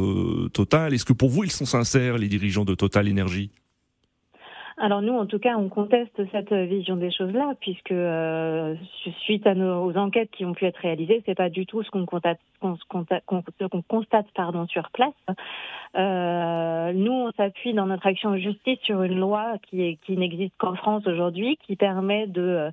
Total? 0.53 0.95
Est-ce 0.95 1.05
que 1.05 1.13
pour 1.13 1.31
vous 1.31 1.45
ils 1.45 1.51
sont 1.51 1.67
sincères, 1.67 2.19
les 2.19 2.29
dirigeants 2.29 2.65
de 2.65 2.75
Total 2.75 3.09
Énergie? 3.09 3.51
Alors 4.81 5.03
nous, 5.03 5.13
en 5.13 5.27
tout 5.27 5.39
cas, 5.39 5.57
on 5.59 5.69
conteste 5.69 6.23
cette 6.33 6.55
vision 6.55 6.97
des 6.97 7.11
choses-là, 7.11 7.53
puisque 7.61 7.93
euh, 7.93 8.75
suite 9.25 9.47
à 9.47 9.55
nos 9.55 9.85
aux 9.85 9.97
enquêtes 9.99 10.31
qui 10.31 10.47
ont 10.47 10.55
pu 10.55 10.65
être 10.65 10.79
réalisées, 10.79 11.23
c'est 11.27 11.35
pas 11.35 11.51
du 11.51 11.67
tout 11.67 11.83
ce 11.83 11.91
qu'on 11.91 12.07
constate, 12.07 12.41
qu'on, 12.61 13.83
constate 13.87 14.27
pardon, 14.35 14.67
sur 14.69 14.91
place. 14.91 15.13
Euh, 15.97 16.93
nous, 16.95 17.13
on 17.13 17.31
s'appuie 17.33 17.75
dans 17.75 17.87
notre 17.87 18.07
action 18.07 18.31
en 18.31 18.39
justice 18.39 18.79
sur 18.83 19.03
une 19.03 19.21
loi 19.21 19.57
qui, 19.69 19.99
qui 19.99 20.17
n'existe 20.17 20.55
qu'en 20.57 20.75
France 20.75 21.07
aujourd'hui, 21.07 21.59
qui 21.67 21.77
permet 21.77 22.27
de 22.27 22.71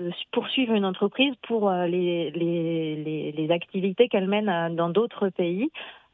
de 0.00 0.10
poursuivre 0.32 0.72
une 0.74 0.84
entreprise 0.84 1.34
pour 1.46 1.70
euh, 1.70 1.86
les, 1.86 2.32
les, 2.32 2.96
les, 2.96 3.30
les 3.30 3.50
activités 3.52 4.08
qu'elle 4.08 4.26
mène 4.26 4.74
dans 4.74 4.88
d'autres 4.88 5.28
pays. 5.28 5.70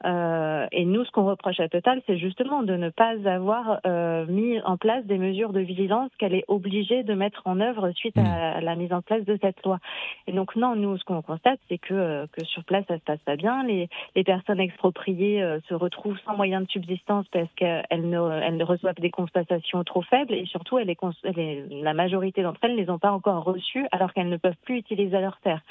Euh, 0.07 0.67
et 0.73 0.85
nous, 0.85 1.05
ce 1.05 1.11
qu'on 1.11 1.27
reproche 1.27 1.61
à 1.61 1.69
Total, 1.69 2.01
c'est 2.07 2.17
justement 2.17 2.63
de 2.63 2.75
ne 2.75 2.89
pas 2.89 3.15
avoir 3.27 3.81
euh, 3.87 4.25
mis 4.27 4.61
en 4.63 4.77
place 4.77 5.05
des 5.05 5.19
mesures 5.19 5.53
de 5.53 5.61
vigilance 5.61 6.11
qu'elle 6.19 6.35
est 6.35 6.45
obligée 6.49 7.03
de 7.03 7.15
mettre 7.15 7.43
en 7.45 7.61
œuvre 7.61 7.91
suite 7.93 8.17
à, 8.17 8.61
mmh. 8.61 8.65
la 8.65 8.77
mise 8.77 8.93
en 8.93 9.03
place 9.03 9.25
de 9.25 9.39
cette 9.43 9.63
loi. 9.65 9.79
Et 10.27 10.33
donc 10.33 10.57
non, 10.57 10.75
nous, 10.75 10.97
ce 10.97 11.05
qu'on 11.05 11.23
constate, 11.23 11.61
c'est 11.69 11.79
que, 11.79 11.95
euh, 11.95 12.27
que 12.33 12.45
sur 12.47 12.65
place, 12.65 12.85
ça 12.89 12.97
se 12.97 13.05
passe 13.05 13.21
pas 13.21 13.37
bien. 13.37 13.63
Les, 13.65 13.89
les 14.15 14.25
personnes 14.25 14.61
expropriées 14.61 15.43
euh, 15.43 15.61
se 15.69 15.75
retrouvent 15.75 16.19
sans 16.25 16.37
moyen 16.37 16.63
de 16.63 16.69
subsistance 16.69 17.27
parce 17.31 17.53
qu'elles 17.57 18.09
ne, 18.09 18.41
elles 18.43 18.63
reçoivent 18.63 19.01
des 19.01 19.11
compensations 19.11 19.85
trop 19.85 20.03
faibles 20.03 20.33
et 20.33 20.47
surtout, 20.47 20.79
elle 20.79 20.91
est, 20.91 21.65
la 21.71 21.95
majorité 21.95 22.43
d'entre 22.43 22.61
elles 22.63 22.73
ne 22.73 22.81
les 22.81 22.91
ont 22.91 22.99
pas 22.99 23.13
encore 23.13 23.45
reçues 23.45 23.87
alors 23.93 24.13
qu'elles 24.13 24.29
ne 24.29 24.37
peuvent 24.37 24.57
plus 24.65 24.79
utiliser 24.79 25.21
leurs 25.21 25.39
terres. 25.41 25.63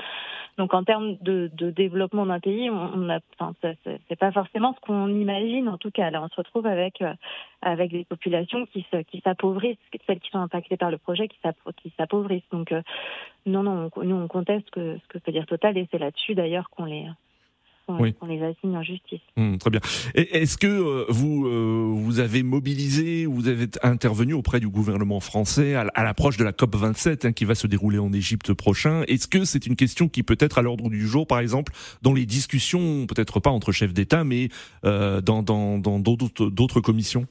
Donc 0.58 0.74
en 0.74 0.84
termes 0.84 1.16
de, 1.22 1.50
de 1.54 1.72
développement 1.72 2.26
d'un 2.26 2.40
pays, 2.40 2.70
on 2.70 3.10
a, 3.10 3.20
enfin, 3.40 3.54
c'est 3.62 4.19
pas 4.20 4.32
forcément 4.32 4.74
ce 4.74 4.80
qu'on 4.82 5.08
imagine 5.08 5.70
en 5.70 5.78
tout 5.78 5.92
cas. 5.92 6.12
Là, 6.12 6.22
on 6.22 6.28
se 6.28 6.36
retrouve 6.36 6.68
avec 6.68 7.02
euh, 7.02 7.14
avec 7.62 7.92
des 7.92 8.06
populations 8.06 8.66
qui 8.68 8.86
qui 9.08 9.22
s'appauvrissent, 9.22 9.78
celles 10.06 10.20
qui 10.20 10.30
sont 10.30 10.40
impactées 10.40 10.78
par 10.78 10.92
le 10.92 10.98
projet 10.98 11.28
qui 11.28 11.40
s'appauvrissent. 11.98 12.50
Donc 12.52 12.72
euh, 12.72 12.82
non, 13.46 13.64
non, 13.64 13.90
nous 14.04 14.16
on 14.16 14.28
conteste 14.28 14.70
que, 14.70 14.98
ce 14.98 15.08
que 15.08 15.18
peut 15.18 15.32
dire 15.32 15.46
Total 15.46 15.78
et 15.78 15.88
c'est 15.92 15.98
là-dessus 15.98 16.36
d'ailleurs 16.36 16.70
qu'on 16.70 16.86
les 16.86 17.08
qu'on 17.98 18.28
les 18.28 18.42
assigne 18.42 18.78
en 18.78 18.84
justice. 18.84 19.20
Hum, 19.38 19.58
très 19.58 19.70
bien. 19.70 19.80
Est-ce 20.16 20.58
que 20.58 20.68
euh, 20.68 21.06
vous 21.10 21.48
euh, 21.48 21.92
vous 21.94 22.20
avez 22.20 22.44
mobilisé, 22.44 23.26
vous 23.26 23.48
avez 23.48 23.68
intervenu 23.84 24.34
auprès 24.34 24.60
du 24.60 24.68
gouvernement 24.68 25.20
français 25.20 25.76
à, 25.76 26.04
l'approche 26.04 26.38
de 26.38 26.44
la 26.44 26.54
COP 26.54 26.76
27 26.76 27.26
hein, 27.26 27.32
qui 27.32 27.46
va 27.46 27.56
se 27.56 27.68
dérouler 27.68 28.00
en 28.00 28.14
Égypte 28.14 28.54
prochain? 28.54 29.04
Est-ce 29.08 29.28
que 29.28 29.46
c'est 29.46 29.66
une 29.66 29.76
question 29.76 30.08
qui 30.08 30.24
peut 30.24 30.38
être 30.40 30.58
à 30.58 30.62
l'ordre 30.62 30.90
du 30.90 31.08
jour, 31.08 31.28
par 31.28 31.40
exemple, 31.40 31.74
dans 32.02 32.14
les 32.14 32.26
discussions, 32.26 33.06
peut-être 33.08 33.40
pas 33.40 33.50
entre 33.50 33.72
chefs 33.72 33.94
d'État, 33.94 34.24
mais 34.24 34.50
euh, 34.86 35.22
dans 35.22 35.44
d'autres 35.44 36.82
commissions? 36.82 37.28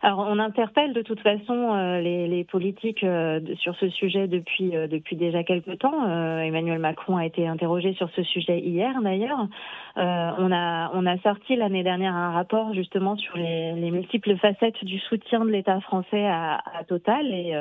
Alors, 0.00 0.20
on 0.28 0.38
interpelle 0.38 0.92
de 0.92 1.02
toute 1.02 1.20
façon 1.20 1.74
euh, 1.74 2.00
les, 2.00 2.28
les, 2.28 2.44
politiques 2.44 3.02
euh, 3.02 3.40
sur 3.56 3.74
ce 3.76 3.88
sujet 3.88 4.28
depuis 4.28 4.76
euh, 4.76 4.86
depuis 4.86 5.16
déjà 5.16 5.42
quelques 5.42 5.78
temps. 5.78 6.06
Emmanuel 6.40 6.78
Macron 6.78 7.16
a 7.16 7.26
été 7.26 7.46
interrogé 7.48 7.94
sur 7.94 8.08
ce 8.10 8.22
sujet 8.22 8.60
hier, 8.60 9.00
d'ailleurs. 9.02 9.48
on 9.96 10.52
a 10.52 10.90
on 10.94 11.06
a 11.06 11.18
sorti 11.18 11.56
l'année 11.56 11.82
dernière 11.82 12.14
un 12.14 12.30
rapport 12.30 12.74
justement 12.74 13.16
sur 13.16 13.36
les, 13.36 13.72
les 13.72 13.90
multiples 13.90 14.36
facettes 14.36 14.84
du 14.84 14.98
soutien 15.00 15.44
de 15.44 15.50
l'État 15.50 15.80
français 15.80 16.26
à, 16.26 16.60
à, 16.78 16.84
Total, 16.84 17.26
et, 17.26 17.52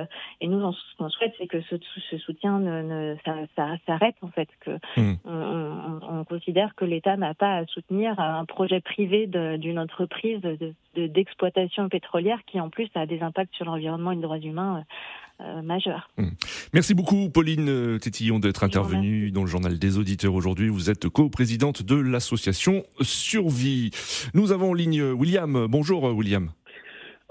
et 0.41 0.47
nous, 0.47 0.71
ce 0.71 0.97
qu'on 0.97 1.09
souhaite, 1.09 1.33
c'est 1.37 1.47
que 1.47 1.61
ce, 1.61 1.75
ce 2.09 2.17
soutien 2.17 2.59
ne, 2.59 2.81
ne 2.81 3.15
ça, 3.25 3.35
ça 3.55 3.75
s'arrête 3.85 4.15
en 4.21 4.29
fait, 4.29 4.47
que 4.61 4.71
mmh. 4.97 5.15
on, 5.25 5.31
on, 5.31 6.19
on, 6.19 6.23
considère 6.23 6.75
que 6.75 6.85
l'État 6.85 7.17
n'a 7.17 7.33
pas 7.33 7.57
à 7.57 7.65
soutenir 7.65 8.19
un 8.19 8.45
projet 8.45 8.79
privé 8.79 9.27
d'une 9.27 9.79
entreprise 9.79 10.41
d'exploitation 10.97 11.83
de, 11.83 11.89
pétrolière 11.89 12.39
qui 12.45 12.59
en 12.59 12.69
plus 12.69 12.89
a 12.95 13.05
des 13.05 13.21
impacts 13.21 13.53
sur 13.55 13.65
l'environnement 13.65 14.11
et 14.11 14.15
les 14.15 14.21
droits 14.21 14.39
humains 14.39 14.83
euh, 15.39 15.43
euh, 15.43 15.61
majeurs. 15.61 16.09
Mmh. 16.17 16.29
Merci 16.73 16.93
beaucoup 16.95 17.29
Pauline 17.29 17.69
euh, 17.69 17.99
Tétillon 17.99 18.39
d'être 18.39 18.63
intervenue 18.63 19.31
dans 19.31 19.41
le 19.41 19.47
journal 19.47 19.77
des 19.77 19.97
auditeurs 19.97 20.33
aujourd'hui. 20.33 20.69
Vous 20.69 20.89
êtes 20.89 21.07
co-présidente 21.09 21.83
de 21.83 21.95
l'association 21.95 22.83
Survie. 23.01 23.91
Nous 24.33 24.51
avons 24.51 24.71
en 24.71 24.73
ligne 24.73 25.01
William. 25.01 25.67
Bonjour 25.69 26.03
William. 26.15 26.49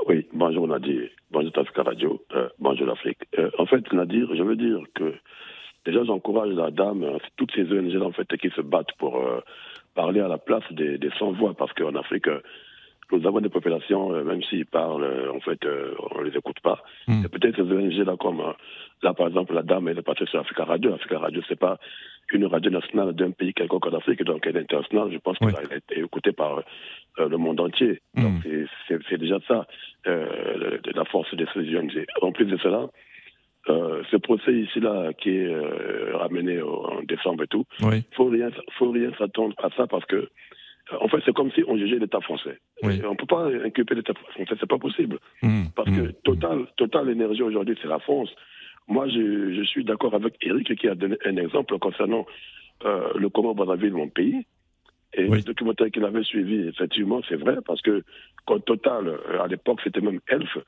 Oui, 0.07 0.27
bonjour 0.33 0.69
Nadir, 0.69 1.09
bonjour 1.31 1.53
Tafka 1.53 1.83
Radio, 1.83 2.23
bonjour 2.61 2.87
l'Afrique. 2.87 3.19
en 3.59 3.67
fait 3.67 3.93
Nadir, 3.93 4.29
je 4.37 4.43
veux 4.43 4.57
dire 4.57 4.79
que 4.95 5.15
déjà 5.85 6.05
j'encourage 6.05 6.51
la 6.51 6.71
dame, 6.71 7.05
toutes 7.37 7.51
ces 7.57 7.63
ONG 7.63 8.01
en 8.03 8.13
fait 8.13 8.29
qui 8.37 8.51
se 8.51 8.61
battent 8.61 8.93
pour 8.99 9.25
parler 9.95 10.21
à 10.21 10.29
la 10.29 10.39
place 10.39 10.65
des, 10.71 10.99
des 10.99 11.11
sans-voix 11.19 11.55
parce 11.55 11.73
qu'en 11.73 11.95
Afrique 11.97 12.29
nous 13.13 13.27
avons 13.27 13.41
des 13.41 13.49
populations, 13.49 14.13
euh, 14.13 14.25
même 14.25 14.43
s'ils 14.43 14.67
parlent, 14.67 15.05
euh, 15.05 15.33
en 15.33 15.41
fait, 15.41 15.65
euh, 15.65 15.95
on 16.15 16.23
les 16.23 16.37
écoute 16.37 16.61
pas. 16.61 16.83
Hmm. 17.07 17.23
peut-être 17.25 17.57
ces 17.57 17.63
ONG 17.63 17.93
là, 18.05 18.17
comme 18.19 18.43
là, 19.03 19.15
par 19.15 19.29
exemple, 19.29 19.55
la 19.55 19.63
dame, 19.63 19.89
elle 19.89 19.99
est 19.99 20.03
partie 20.03 20.27
sur 20.27 20.41
Africa 20.41 20.65
Radio. 20.65 20.95
Africa 20.95 21.19
Radio, 21.19 21.43
c'est 21.49 21.59
pas 21.59 21.79
une 22.33 22.47
radio 22.47 22.71
nationale 22.71 23.13
d'un 23.13 23.31
pays 23.31 23.55
quelconque 23.55 23.87
en 23.87 23.97
Afrique, 23.97 24.23
donc 24.25 24.45
elle 24.47 24.57
est 24.57 24.61
internationale. 24.61 25.13
Je 25.13 25.19
pense 25.19 25.39
qu'elle 25.39 25.55
a 25.55 25.77
été 25.77 26.01
écoutée 26.01 26.33
par 26.33 26.63
le 27.19 27.37
monde 27.37 27.61
entier. 27.61 28.01
Hmm. 28.15 28.23
Donc 28.23 28.43
c'est 29.09 29.19
déjà 29.19 29.39
ça, 29.47 29.67
la 30.05 31.05
force 31.05 31.33
de 31.35 31.47
ces 31.55 31.77
ONG. 31.77 32.05
En 32.23 32.33
plus 32.33 32.47
de 32.47 32.57
cela, 32.57 32.89
ce 33.69 34.17
procès 34.17 34.53
ici-là 34.53 35.13
qui 35.13 35.31
est 35.31 35.55
ramené 36.15 36.61
en 36.61 37.03
décembre 37.05 37.45
et 37.45 37.49
tout, 37.49 37.65
il 37.81 38.03
faut 38.17 38.29
rien, 38.29 38.49
faut 38.77 38.91
rien 38.91 39.13
s'attendre 39.19 39.55
à 39.63 39.71
ça 39.77 39.87
parce 39.87 40.05
que 40.07 40.29
en 41.01 41.09
fait, 41.09 41.19
c'est 41.25 41.35
comme 41.35 41.51
si 41.53 41.65
on 41.67 41.77
jugeait 41.77 41.99
l'État 41.99 42.21
français. 42.21 42.59
On 42.83 42.89
ne 42.89 43.17
peut 43.17 43.27
pas 43.27 43.47
inculper 43.47 43.95
l'État 43.95 44.15
français, 44.15 44.55
c'est 44.61 44.69
pas 44.69 44.79
possible. 44.79 45.19
Mmh. 45.43 45.65
Parce 45.75 45.91
que 45.91 46.01
mmh. 46.01 46.13
Total, 46.25 46.67
Total 46.77 47.11
Énergie 47.11 47.43
aujourd'hui, 47.43 47.77
c'est 47.83 47.89
la 47.89 47.99
France. 47.99 48.31
Moi, 48.87 49.09
je, 49.09 49.53
je 49.53 49.63
suis 49.65 49.85
d'accord 49.85 50.15
avec 50.15 50.37
Eric 50.41 50.77
qui 50.77 50.89
a 50.89 50.95
donné 50.95 51.17
un 51.25 51.37
exemple 51.39 51.77
concernant 51.79 52.25
euh, 52.85 53.09
le 53.17 53.29
Congo 53.29 53.55
Brazzaville, 53.55 53.93
mon 53.93 54.09
pays. 54.09 54.47
Et 55.13 55.27
le 55.27 55.41
documentaire 55.41 55.91
qu'il 55.91 56.05
avait 56.05 56.23
suivi, 56.25 56.69
effectivement, 56.69 57.21
c'est 57.29 57.37
vrai, 57.37 57.57
parce 57.67 57.81
que 57.81 58.03
quand 58.45 58.61
Total, 58.61 59.09
euh, 59.09 59.43
à 59.43 59.47
l'époque, 59.47 59.81
c'était 59.83 60.01
même 60.01 60.21
Elf, 60.29 60.59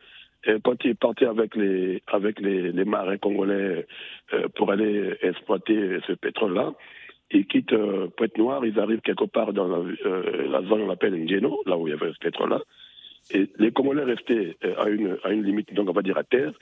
et 0.46 0.56
quand 0.64 0.82
il 0.84 0.94
partait 0.94 1.26
avec 1.26 1.54
les, 1.56 2.02
avec 2.06 2.40
les, 2.40 2.72
les 2.72 2.84
marins 2.84 3.18
congolais 3.18 3.86
euh, 4.32 4.48
pour 4.54 4.70
aller 4.70 5.16
exploiter 5.20 5.98
ce 6.06 6.12
pétrole-là, 6.12 6.72
ils 7.30 7.46
quittent 7.46 7.72
euh, 7.72 8.08
Pointe-Noire, 8.16 8.64
ils 8.64 8.78
arrivent 8.78 9.00
quelque 9.00 9.24
part 9.24 9.52
dans 9.52 9.68
la, 9.68 9.78
euh, 9.78 10.48
la 10.48 10.62
zone 10.62 10.84
qu'on 10.84 10.90
appelle 10.90 11.14
Ngeno, 11.14 11.62
là 11.66 11.76
où 11.76 11.86
il 11.86 11.90
y 11.90 11.94
avait 11.94 12.12
ce 12.12 12.18
pétrole-là. 12.18 12.60
Et 13.32 13.48
les 13.58 13.72
Congolais 13.72 14.04
restaient 14.04 14.56
euh, 14.64 14.74
à, 14.78 14.88
une, 14.88 15.18
à 15.24 15.30
une 15.30 15.44
limite, 15.44 15.72
donc 15.74 15.88
on 15.88 15.92
va 15.92 16.02
dire 16.02 16.16
à 16.16 16.24
terre. 16.24 16.52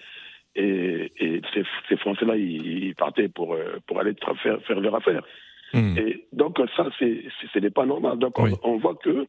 Et, 0.56 1.12
et 1.18 1.42
ces, 1.54 1.64
ces 1.88 1.96
Français-là, 1.96 2.36
ils, 2.36 2.94
partaient 2.94 3.28
pour, 3.28 3.54
euh, 3.54 3.76
pour 3.86 4.00
aller 4.00 4.14
faire, 4.42 4.60
faire 4.62 4.80
leur 4.80 4.94
affaire. 4.94 5.22
Hmm. 5.74 5.96
Et 5.98 6.26
donc 6.32 6.58
ça, 6.76 6.88
c'est, 6.98 7.24
ce 7.52 7.58
n'est 7.58 7.70
pas 7.70 7.86
normal. 7.86 8.18
Donc 8.18 8.38
on, 8.38 8.76
voit 8.78 8.94
que 8.94 9.26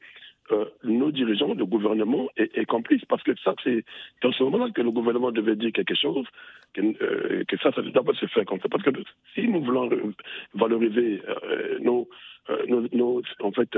euh, 0.51 0.65
nos 0.83 1.11
dirigeants, 1.11 1.53
le 1.53 1.65
gouvernement 1.65 2.29
est, 2.37 2.57
est, 2.57 2.65
complice 2.65 3.03
parce 3.05 3.23
que 3.23 3.31
ça, 3.43 3.53
c'est 3.63 3.83
dans 4.21 4.31
ce 4.31 4.43
moment-là 4.43 4.71
que 4.71 4.81
le 4.81 4.91
gouvernement 4.91 5.31
devait 5.31 5.55
dire 5.55 5.71
quelque 5.71 5.95
chose, 5.95 6.25
que, 6.73 6.81
euh, 6.81 7.43
que 7.47 7.57
ça, 7.57 7.71
ça 7.71 7.81
doit 7.81 8.13
se 8.13 8.25
faire 8.27 8.45
comme 8.45 8.59
ça. 8.59 8.69
Parce 8.69 8.83
que 8.83 8.91
si 9.33 9.47
nous 9.47 9.63
voulons 9.63 9.89
valoriser 10.53 11.21
euh, 11.27 11.79
nos, 11.79 12.07
euh, 12.49 12.65
nos, 12.67 12.87
nos, 12.93 13.21
en 13.41 13.51
fait, 13.51 13.69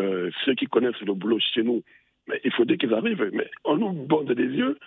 ceux 0.45 0.55
qui 0.55 0.65
connaissent 0.65 1.01
le 1.01 1.13
boulot 1.13 1.39
chez 1.39 1.63
nous, 1.63 1.83
mais 2.27 2.39
il 2.43 2.51
faut 2.51 2.65
dire 2.65 2.77
qu'ils 2.77 2.93
arrivent. 2.93 3.29
Mais 3.33 3.49
on 3.65 3.77
nous 3.77 3.93
bande 4.05 4.31
les 4.31 4.45
yeux 4.45 4.77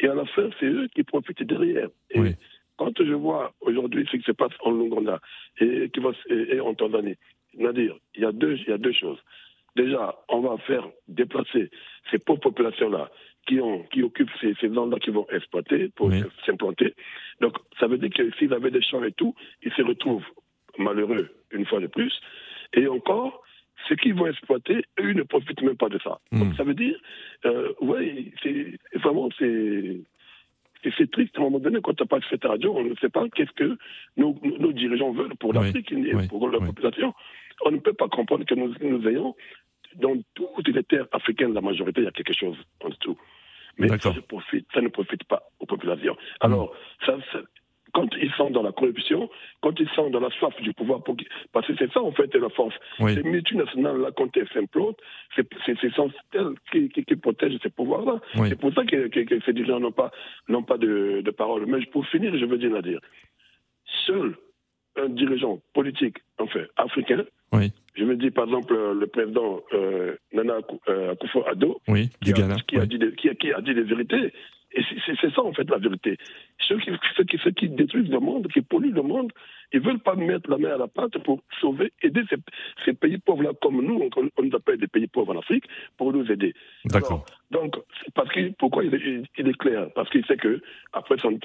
et 0.00 0.08
à 0.08 0.14
la 0.14 0.24
fin, 0.26 0.48
c'est 0.58 0.66
eux 0.66 0.88
qui 0.94 1.02
profitent 1.02 1.42
derrière. 1.42 1.88
Et 2.10 2.34
quand 2.76 2.96
je 2.98 3.12
vois 3.12 3.52
aujourd'hui 3.60 4.06
ce 4.10 4.16
qui 4.16 4.22
se 4.22 4.32
passe 4.32 4.52
en 4.60 4.70
Longanda 4.70 5.20
et, 5.60 5.90
en 6.60 6.74
Tanzanie, 6.74 7.16
c'est-à-dire, 7.56 7.96
il 8.14 8.22
y 8.22 8.24
a 8.24 8.32
deux, 8.32 8.56
il 8.56 8.68
y 8.68 8.72
a 8.72 8.78
deux 8.78 8.92
choses 8.92 9.18
déjà, 9.76 10.16
on 10.28 10.40
va 10.40 10.56
faire 10.58 10.86
déplacer 11.08 11.70
ces 12.10 12.18
pauvres 12.18 12.40
populations-là 12.40 13.10
qui, 13.46 13.60
ont, 13.60 13.82
qui 13.84 14.02
occupent 14.02 14.30
ces, 14.40 14.54
ces 14.60 14.68
là 14.68 14.98
qui 15.00 15.10
vont 15.10 15.26
exploiter 15.30 15.88
pour 15.96 16.12
s'implanter. 16.44 16.94
Donc, 17.40 17.56
ça 17.80 17.86
veut 17.86 17.98
dire 17.98 18.10
que 18.10 18.30
s'ils 18.36 18.52
avaient 18.52 18.70
des 18.70 18.82
champs 18.82 19.02
et 19.02 19.12
tout, 19.12 19.34
ils 19.62 19.72
se 19.72 19.82
retrouvent 19.82 20.26
malheureux 20.76 21.28
une 21.50 21.66
fois 21.66 21.80
de 21.80 21.86
plus. 21.86 22.12
Et 22.74 22.86
encore, 22.86 23.42
ceux 23.88 23.96
qui 23.96 24.12
vont 24.12 24.26
exploiter, 24.26 24.84
eux, 25.00 25.12
ne 25.12 25.22
profitent 25.22 25.62
même 25.62 25.76
pas 25.76 25.88
de 25.88 25.98
ça. 25.98 26.20
Hmm. 26.30 26.40
Donc, 26.40 26.54
ça 26.56 26.64
veut 26.64 26.74
dire, 26.74 26.96
euh, 27.46 27.72
oui, 27.80 28.32
c'est 28.42 28.78
vraiment, 28.98 29.28
c'est. 29.38 30.00
C'est 30.96 31.10
triste 31.10 31.36
à 31.36 31.40
un 31.40 31.44
moment 31.44 31.58
donné, 31.58 31.80
quand 31.82 32.00
on 32.00 32.06
pas 32.06 32.20
fait 32.20 32.42
radio, 32.44 32.72
on 32.76 32.84
ne 32.84 32.94
sait 33.00 33.08
pas 33.08 33.28
qu'est-ce 33.34 33.50
que 33.50 33.76
nos, 34.16 34.38
nos, 34.44 34.72
dirigeants 34.72 35.10
veulent 35.10 35.34
pour 35.34 35.52
l'Afrique 35.52 35.90
et 35.90 36.28
pour 36.28 36.48
la 36.48 36.60
population. 36.60 37.12
On 37.64 37.70
ne 37.70 37.78
peut 37.78 37.92
pas 37.92 38.08
comprendre 38.08 38.44
que 38.44 38.54
nous, 38.54 38.74
nous 38.80 39.08
ayons, 39.08 39.34
dans 39.96 40.16
toutes 40.34 40.68
les 40.68 40.84
terres 40.84 41.08
africaines, 41.12 41.54
la 41.54 41.60
majorité, 41.60 42.02
il 42.02 42.04
y 42.04 42.08
a 42.08 42.12
quelque 42.12 42.34
chose 42.34 42.56
en 42.84 42.88
dessous. 42.88 43.18
Mais 43.78 43.88
ça, 43.98 44.12
profite, 44.26 44.66
ça 44.74 44.80
ne 44.80 44.88
profite 44.88 45.24
pas 45.24 45.42
aux 45.60 45.66
populations. 45.66 46.16
Alors, 46.40 46.74
ça, 47.06 47.16
quand 47.94 48.08
ils 48.20 48.30
sont 48.32 48.50
dans 48.50 48.62
la 48.62 48.72
corruption, 48.72 49.30
quand 49.60 49.78
ils 49.78 49.88
sont 49.90 50.10
dans 50.10 50.20
la 50.20 50.30
soif 50.30 50.54
du 50.60 50.72
pouvoir, 50.72 51.02
pour... 51.02 51.16
parce 51.52 51.66
que 51.66 51.74
c'est 51.78 51.90
ça 51.92 52.02
en 52.02 52.12
fait 52.12 52.34
la 52.34 52.48
force. 52.50 52.74
Ces 52.98 53.22
multinationales-là, 53.22 54.10
quand 54.16 54.36
elles 54.36 54.48
s'implantent, 54.52 55.00
c'est 55.36 55.46
elles 55.62 56.54
qui, 56.70 56.88
qui, 56.90 57.04
qui, 57.04 57.16
protègent 57.16 57.58
ces 57.62 57.70
pouvoirs-là. 57.70 58.20
C'est 58.48 58.58
pour 58.58 58.72
ça 58.74 58.84
que, 58.84 59.08
ces 59.44 59.52
dirigeants 59.52 59.80
n'ont 59.80 59.92
pas, 59.92 60.10
pas 60.66 60.78
de, 60.78 61.22
de, 61.24 61.30
parole. 61.30 61.66
Mais 61.66 61.84
pour 61.86 62.06
finir, 62.06 62.36
je 62.36 62.44
veux 62.44 62.58
dire 62.58 62.74
à 62.74 62.82
dire, 62.82 63.00
seul 64.06 64.36
un 64.98 65.08
dirigeant 65.08 65.60
politique, 65.74 66.18
enfin 66.38 66.64
africain, 66.76 67.24
je 67.94 68.04
veux 68.04 68.16
dire 68.16 68.32
par 68.32 68.44
exemple 68.44 68.74
le 68.74 69.06
président 69.06 69.60
euh, 69.72 70.16
Nana 70.32 70.58
euh, 70.88 71.12
Akufo-Addo, 71.14 71.80
qui, 71.86 72.32
qui, 72.32 72.76
a 72.76 72.86
dit 72.86 72.98
qui, 73.16 73.28
qui 73.36 73.52
a 73.52 73.60
dit 73.60 73.74
les 73.74 73.82
vérités. 73.82 74.32
Et 74.72 74.82
c'est 75.06 75.34
ça, 75.34 75.42
en 75.42 75.52
fait, 75.54 75.68
la 75.70 75.78
vérité. 75.78 76.18
Ceux 76.58 76.78
qui, 76.78 76.90
ceux, 77.16 77.24
qui, 77.24 77.38
ceux 77.38 77.52
qui, 77.52 77.70
détruisent 77.70 78.10
le 78.10 78.20
monde, 78.20 78.48
qui 78.48 78.60
polluent 78.60 78.92
le 78.92 79.02
monde, 79.02 79.32
ils 79.72 79.80
ne 79.80 79.84
veulent 79.86 79.98
pas 79.98 80.14
mettre 80.14 80.50
la 80.50 80.58
main 80.58 80.74
à 80.74 80.76
la 80.76 80.88
pâte 80.88 81.16
pour 81.24 81.40
sauver, 81.58 81.90
aider 82.02 82.20
ces, 82.28 82.36
ces 82.84 82.92
pays 82.92 83.16
pauvres-là, 83.16 83.52
comme 83.62 83.80
nous, 83.80 83.94
on, 83.94 84.10
on, 84.36 84.42
nous 84.42 84.54
appelle 84.54 84.78
des 84.78 84.86
pays 84.86 85.06
pauvres 85.06 85.34
en 85.34 85.38
Afrique, 85.38 85.64
pour 85.96 86.12
nous 86.12 86.30
aider. 86.30 86.54
D'accord. 86.84 87.24
Donc, 87.50 87.76
parce 88.14 88.28
que, 88.28 88.52
pourquoi 88.58 88.84
il 88.84 88.94
est, 88.94 89.22
il 89.38 89.48
est 89.48 89.58
clair? 89.58 89.88
Parce 89.94 90.10
qu'il 90.10 90.24
sait 90.26 90.36
que 90.36 90.60
après 90.92 91.16
son, 91.16 91.38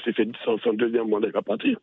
son, 0.43 0.57
son 0.57 0.73
deuxième 0.73 1.07
mandat, 1.07 1.27
il 1.27 1.33
va 1.33 1.41
partir. 1.41 1.77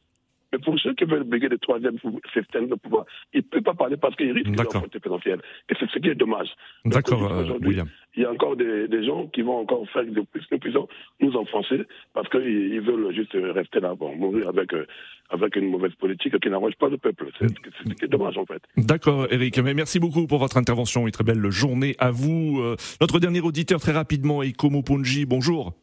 Mais 0.53 0.59
pour 0.59 0.79
ceux 0.79 0.95
qui 0.95 1.05
veulent 1.05 1.25
briguer 1.25 1.49
le 1.49 1.59
troisième 1.59 1.97
système 2.33 2.69
de 2.69 2.75
pouvoir, 2.75 3.07
ils 3.33 3.39
ne 3.39 3.43
peuvent 3.43 3.63
pas 3.63 3.75
parler 3.75 3.97
parce 3.97 4.17
qu'ils 4.17 4.33
risquent 4.33 4.51
de 4.51 4.79
voter 4.79 4.99
présidentielle. 4.99 5.41
Et 5.69 5.75
c'est 5.79 5.89
ce 5.89 5.99
qui 5.99 6.09
est 6.09 6.15
dommage. 6.15 6.49
D'accord, 6.85 7.33
euh, 7.33 7.59
William. 7.61 7.89
Il 8.17 8.23
y 8.23 8.27
a 8.27 8.33
encore 8.33 8.57
des, 8.57 8.89
des, 8.89 9.05
gens 9.05 9.29
qui 9.29 9.43
vont 9.43 9.59
encore 9.59 9.89
faire 9.91 10.05
de 10.05 10.21
plus 10.23 10.45
nous 10.51 10.59
puissons 10.59 10.89
nous 11.21 11.37
enfoncer 11.37 11.83
parce 12.13 12.29
qu'ils 12.29 12.81
veulent 12.81 13.15
juste 13.15 13.35
rester 13.35 13.79
là, 13.79 13.95
bon, 13.95 14.17
mourir 14.17 14.49
avec, 14.49 14.75
euh, 14.75 14.85
avec 15.31 15.55
une 15.55 15.71
mauvaise 15.71 15.95
politique 15.95 16.37
qui 16.41 16.51
n'arrange 16.51 16.75
pas 16.75 16.89
le 16.89 16.99
peuple. 16.99 17.29
C'est 17.39 17.49
ce 17.49 17.95
qui 17.95 18.05
est 18.05 18.09
dommage 18.09 18.37
en 18.37 18.47
fait. 18.47 18.63
D'accord, 18.77 19.29
Eric. 19.31 19.59
Mais 19.59 19.75
merci 19.75 20.01
beaucoup 20.01 20.27
pour 20.27 20.39
votre 20.39 20.57
intervention 20.57 21.07
et 21.07 21.13
très 21.13 21.25
belle 21.25 21.49
journée 21.51 21.95
à 21.99 22.11
vous. 22.11 22.61
Euh, 22.61 22.77
notre 23.01 23.21
dernier 23.21 23.41
auditeur, 23.41 23.81
très 23.81 23.93
rapidement, 23.93 24.43
Ikomo 24.43 24.83
Ponji, 24.83 25.25
bonjour. 25.25 25.75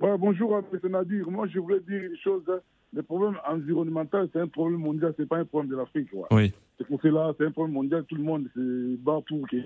Ouais, 0.00 0.16
bonjour, 0.18 0.58
M. 0.58 0.90
Nadir. 0.90 1.30
Moi, 1.30 1.46
je 1.52 1.58
voulais 1.58 1.80
dire 1.80 2.02
une 2.02 2.16
chose. 2.22 2.44
Le 2.94 3.02
problème 3.02 3.36
environnemental, 3.48 4.28
c'est 4.32 4.40
un 4.40 4.46
problème 4.46 4.80
mondial, 4.80 5.12
c'est 5.16 5.28
pas 5.28 5.38
un 5.38 5.44
problème 5.44 5.70
de 5.70 5.76
l'Afrique. 5.76 6.08
Oui. 6.30 6.52
C'est 6.78 6.86
pour 6.86 7.00
cela, 7.02 7.32
c'est 7.36 7.46
un 7.46 7.50
problème 7.50 7.74
mondial, 7.74 8.04
tout 8.04 8.14
le 8.14 8.22
monde 8.22 8.46
se 8.54 8.96
bat 8.96 9.20
pour 9.28 9.48
que 9.48 9.56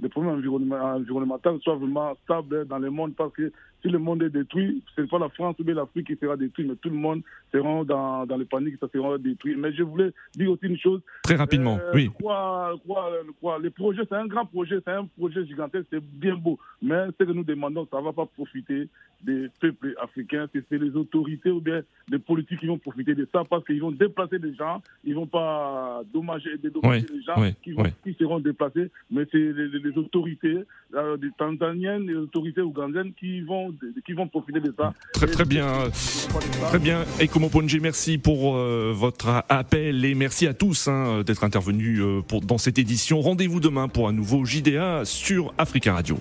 le 0.00 0.08
problème 0.08 0.34
environnemental 0.34 1.58
soit 1.62 1.76
vraiment 1.76 2.14
stable 2.24 2.66
dans 2.66 2.78
le 2.78 2.90
monde, 2.90 3.14
parce 3.16 3.32
que 3.32 3.50
si 3.86 3.92
le 3.92 3.98
monde 3.98 4.22
est 4.24 4.30
détruit, 4.30 4.82
ce 4.96 5.02
n'est 5.02 5.06
pas 5.06 5.18
la 5.18 5.28
France 5.28 5.54
ou 5.60 5.62
l'Afrique 5.62 6.08
qui 6.08 6.16
sera 6.16 6.36
détruite, 6.36 6.66
mais 6.68 6.74
tout 6.76 6.88
le 6.88 6.96
monde 6.96 7.22
sera 7.52 7.84
dans, 7.84 8.26
dans 8.26 8.36
le 8.36 8.44
panique, 8.44 8.74
ça 8.80 8.88
sera 8.92 9.16
détruit. 9.16 9.54
Mais 9.56 9.72
je 9.72 9.84
voulais 9.84 10.10
dire 10.34 10.50
aussi 10.50 10.66
une 10.66 10.78
chose. 10.78 11.00
Très 11.22 11.36
rapidement, 11.36 11.78
euh, 11.80 11.92
oui. 11.94 12.10
Quoi, 12.20 12.74
quoi, 12.84 13.10
quoi, 13.40 13.58
les 13.62 13.70
projets, 13.70 14.02
c'est 14.08 14.16
un 14.16 14.26
grand 14.26 14.44
projet, 14.44 14.78
c'est 14.84 14.92
un 14.92 15.06
projet 15.18 15.46
gigantesque, 15.46 15.86
c'est 15.90 16.02
bien 16.02 16.34
beau, 16.34 16.58
mais 16.82 17.06
ce 17.18 17.24
que 17.24 17.32
nous 17.32 17.44
demandons, 17.44 17.86
ça 17.90 18.00
ne 18.00 18.04
va 18.04 18.12
pas 18.12 18.26
profiter 18.26 18.88
des 19.22 19.48
peuples 19.60 19.94
africains, 20.00 20.46
c'est 20.52 20.78
les 20.78 20.94
autorités 20.96 21.50
ou 21.50 21.60
bien 21.60 21.82
les 22.10 22.18
politiques 22.18 22.60
qui 22.60 22.66
vont 22.66 22.78
profiter 22.78 23.14
de 23.14 23.26
ça, 23.32 23.44
parce 23.48 23.64
qu'ils 23.64 23.80
vont 23.80 23.90
déplacer 23.90 24.38
des 24.38 24.54
gens, 24.54 24.82
ils 25.04 25.10
ne 25.10 25.16
vont 25.16 25.26
pas 25.26 26.02
dommager 26.12 26.58
dédommager 26.58 27.06
les 27.12 27.22
gens 27.22 27.34
qui, 27.62 27.72
vont, 27.72 27.84
qui, 28.04 28.14
seront 28.14 28.40
déplacés, 28.40 28.90
mais 29.10 29.24
c'est 29.30 29.38
les, 29.38 29.96
autorités 29.96 30.58
euh, 30.94 31.16
des 31.16 31.30
Tanzaniennes, 31.38 32.06
les 32.06 32.16
autorités 32.16 32.60
ougandiennes 32.60 33.12
qui 33.18 33.40
vont, 33.40 33.74
qui 34.04 34.12
vont 34.12 34.28
profiter 34.28 34.60
de 34.60 34.74
ça. 34.76 34.92
Très, 35.12 35.26
très 35.26 35.44
bien. 35.44 35.66
Très 36.68 36.78
bien. 36.78 37.04
Et 37.20 37.28
comme 37.28 37.48
Ponji, 37.48 37.80
merci 37.80 38.18
pour 38.18 38.56
euh, 38.56 38.92
votre 38.94 39.44
appel 39.48 40.04
et 40.04 40.14
merci 40.14 40.46
à 40.46 40.54
tous 40.54 40.88
hein, 40.88 41.22
d'être 41.24 41.44
intervenus 41.44 42.00
euh, 42.00 42.22
pour, 42.22 42.40
dans 42.40 42.58
cette 42.58 42.78
édition. 42.78 43.20
Rendez-vous 43.20 43.60
demain 43.60 43.88
pour 43.88 44.08
un 44.08 44.12
nouveau 44.12 44.44
JDA 44.44 45.04
sur 45.04 45.54
Africa 45.58 45.94
Radio. 45.94 46.18